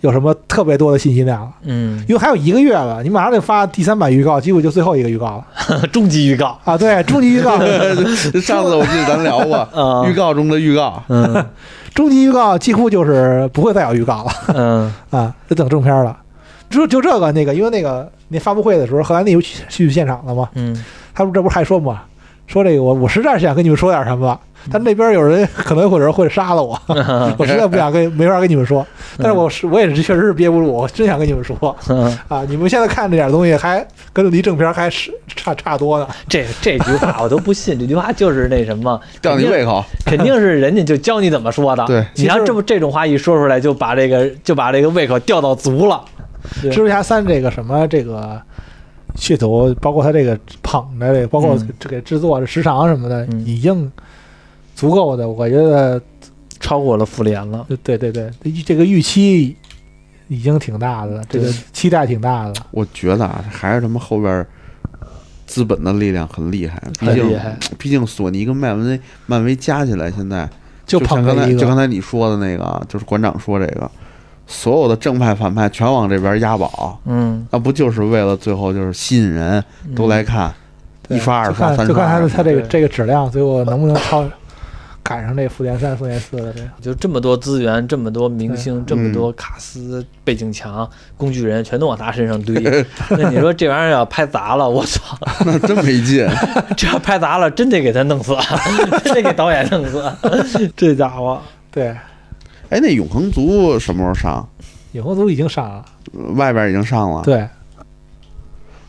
[0.04, 5.86] 有什么特别多的信息量了，嗯，因为还有一个月了，你马上得发第三版预告，几乎就最后一个预告了。
[5.90, 6.58] 终极预告。
[6.62, 6.76] 啊！
[6.76, 7.58] 对，终极预告，
[8.42, 11.42] 上次我记得咱聊过啊 预告中的预告，嗯。
[11.94, 14.32] 终极预告几乎就是不会再有预告了。
[14.54, 14.94] 嗯。
[15.10, 16.14] 啊，得等正片了。
[16.68, 20.84] 就就这个那个，因为那个那发布会的时候，荷兰弟有去去现场了嘛，嗯。
[21.14, 22.02] 他们这不还说嘛，
[22.46, 24.38] 说这个我我实在是想跟你们说点什么，
[24.70, 26.78] 但那边有人可能会有人会杀了我，
[27.38, 28.86] 我实在不想跟没法跟你们说，
[29.18, 32.42] 但是我是我也是确实是憋不住，我真想跟你们说嗯，啊！
[32.48, 36.08] 你们现在看这点东西还跟离正片还是差差多呢。
[36.28, 39.84] 这这句话我都不信，这句话就是那什么， 吊你胃口。
[40.04, 41.84] 肯定是人家就教你怎么说的。
[41.86, 46.02] 对你要这么这种话一说出来，就把这个就把这个胃口吊到足了。
[46.62, 48.40] 蜘蛛侠三这个什么这个
[49.16, 53.90] 噱头，包括他这个捧的这个，包括嗯这个制作的时长什么的，嗯已经
[54.74, 55.28] 足够的。
[55.28, 56.00] 我觉得，
[56.60, 57.66] 超过了复联了。
[57.82, 58.30] 对对对，
[58.64, 59.56] 这个预期
[60.28, 62.54] 已经挺大的了，这个期待挺大的了。
[62.70, 64.46] 我觉得啊，还是他们后边儿
[65.46, 67.40] 资本的力量很厉害，毕竟
[67.78, 70.48] 毕竟索尼跟漫威漫威加起来现在
[70.86, 73.90] 就像刚才就刚才你说的那个啊，就是馆长说这个，
[74.46, 79.62] 所有的正派反派全往这边押宝，嗯，那不就是为了最后就是吸引人
[79.94, 80.52] 都来看，
[81.06, 84.24] 对一刷二刷三刷就看刷二它的它这个这个质量，最后能不能超
[85.04, 86.62] 赶上这复联三、复联四了这。
[86.80, 92.54] 就这么多资源，这么多明星，这么嗯多卡斯、背景墙、工具人，全都往他身上堆。
[93.10, 95.16] 那你说这玩意儿要拍砸了，我操！
[95.44, 96.26] 那真没劲。
[96.74, 98.34] 这要拍砸了，真得给他弄死，
[99.04, 100.02] 真得给导演弄死。
[100.74, 101.38] 这家伙，
[101.70, 101.88] 对，
[102.70, 104.48] 哎，那永恒族什么时候上？
[104.92, 105.84] 永恒族已经上了，
[106.36, 107.22] 外边已经上了。
[107.24, 107.46] 对，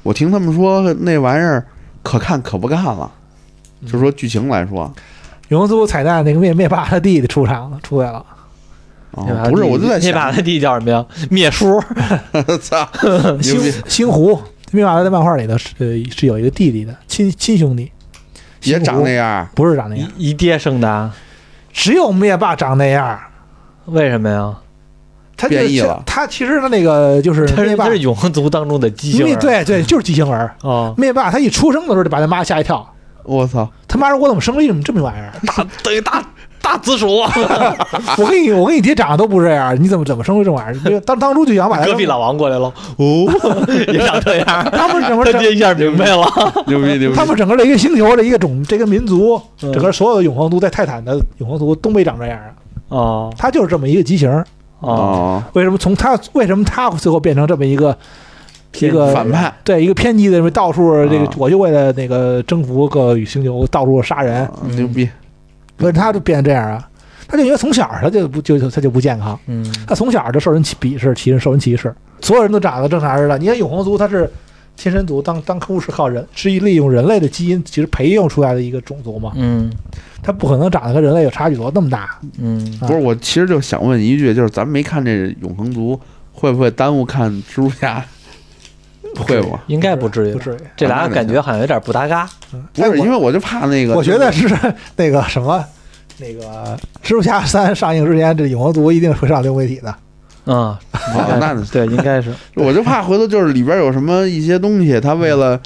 [0.02, 1.66] 我听他们说那玩意儿
[2.02, 3.12] 可看可不看了，
[3.82, 4.94] 嗯就说剧情来说，
[5.50, 8.26] 永恒族彩蛋那个灭灭霸他弟弟出场了，出来了，
[9.12, 11.06] 哦不是，我就在想，灭霸他弟叫什么呀？
[11.30, 11.82] 灭叔。
[12.62, 12.88] 操，
[13.42, 14.40] 星逼，星狐，
[14.72, 15.86] 灭霸在漫画里头是呃
[16.16, 17.92] 是有一个弟弟的亲亲兄弟，
[18.64, 21.16] 也长那样，不是长那样，一一爹生的，啊
[21.72, 23.20] 只有灭霸长那样。
[23.86, 24.56] 为什么呀？
[25.38, 29.36] 他就是变异了他其实他那个就是灭霸他是他，是永恒族当中的畸形儿。
[29.40, 30.56] 对对，就是畸形儿。
[30.62, 32.95] 哦，灭霸他一出生的时候就把他妈吓一跳，
[33.26, 35.32] 我操，他妈说：“我怎么生了一这么这么玩意儿？
[35.46, 36.24] 大等于大
[36.62, 37.08] 大紫薯，
[38.18, 41.00] 我跟你我跟你爹长得都不是这样，你怎么怎么生出这玩意儿？
[41.02, 43.26] 当当初就想把他隔壁老王过来了，哦，
[43.92, 44.46] 也长这样。
[44.72, 46.26] 他们整个整他爹一下明白了，
[46.68, 47.16] 牛逼牛逼！
[47.16, 52.54] 他们整个的一个星球的一个种这个民族，嗯整个所有的永恒族在泰坦的永恒族都没长这样啊，
[52.90, 54.46] 哦他就是这么一个畸形儿。
[54.82, 57.96] 哦，哦，为什么从他为什么他最后变成这么一个
[58.82, 65.10] 一个反派对一个偏激的，到处这个啊我就为了那个征服各星球，到处杀人，嗯牛逼！
[65.78, 66.90] 为什么他就变成这样啊？
[67.28, 73.38] 他就因为从小他就不就就他就不健康，嗯他从小就受人歧鄙视，歧人受人歧视，所有人都长得正常似的。
[73.38, 74.30] 你看永恒族他是
[74.78, 79.72] 天神族，当当初是靠人是利用人类的基因其实培育出来的一个种族嘛，嗯
[80.22, 82.20] 他不可能长得跟人类有差距多那么大。
[82.40, 86.00] 嗯，啊不是，我其实就想问一句，就是咱们没看这永恒族，
[86.32, 88.04] 会不会耽误看蜘蛛侠？
[89.24, 89.60] 会吧？
[89.68, 90.40] 应该不至于不。
[90.40, 90.58] 至于。
[90.76, 92.28] 这俩感觉好像有点不搭嘎。
[92.52, 94.48] 不是，因为我就怕那个，哎我觉得是
[94.96, 95.64] 那个什么，
[96.18, 99.96] 那个蜘蛛侠三上映之前，这永恒族一定会上流媒体的。
[100.46, 100.80] 嗯，哦
[101.40, 102.34] 那对，应该是。
[102.56, 105.60] 我就怕回头就是里边有什么一些东西，他为了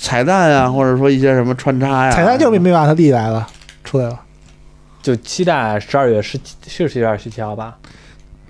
[0.00, 3.46] 彩蛋啊，或者说一些什么穿插呀，彩蛋就是没把他弟来了，
[3.84, 4.18] 出来了。
[5.02, 7.74] 就期待十二月十七，是十二月十七号吧？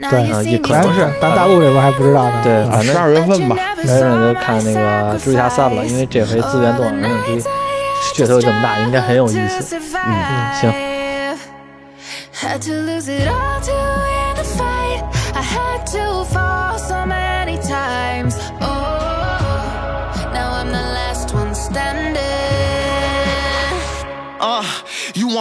[0.08, 2.40] 对啊也可咱能是但大陆这边还不知道呢。
[2.42, 3.56] 对，啊，反正十二月份吧。
[3.76, 7.42] 没人就看那个蜘蛛侠三了，因为这回资源动网上之
[8.14, 9.76] 噱头这么大，应该很有意思。
[9.76, 10.72] 嗯行。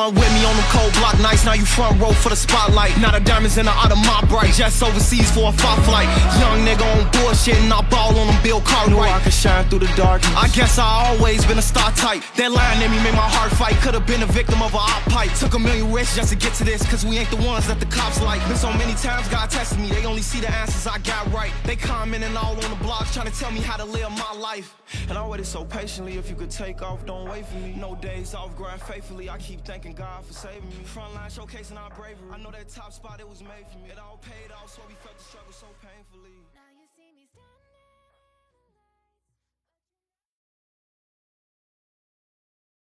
[0.08, 1.44] With me on them cold block nights.
[1.44, 2.98] Now you front row for the spotlight.
[2.98, 4.54] Now the diamonds in the out of my bright.
[4.54, 6.08] Jets overseas for a fight flight.
[6.40, 9.12] Young nigga on bullshit and I ball on them Bill Cartwright.
[9.12, 10.24] I can shine through the dark.
[10.38, 12.24] I guess I always been a star type.
[12.38, 13.76] That line in me made my heart fight.
[13.84, 15.32] Could've been a victim of a op pipe.
[15.34, 16.86] Took a million risks just to get to this.
[16.90, 18.40] Cause we ain't the ones that the cops like.
[18.48, 19.90] Been so many times God tested me.
[19.90, 21.52] They only see the answers I got right.
[21.66, 24.76] They commenting all on the blogs trying to tell me how to live my life.
[25.10, 26.18] And I waited so patiently.
[26.18, 27.76] If you could take off, don't wait for me.
[27.78, 29.30] No days off, grind faithfully.
[29.30, 30.76] I keep thanking God for saving me.
[30.86, 32.30] Frontline showcasing our bravery.
[32.32, 33.90] I know that top spot it was made for me.
[33.92, 35.68] It all paid off, so we felt the struggle so.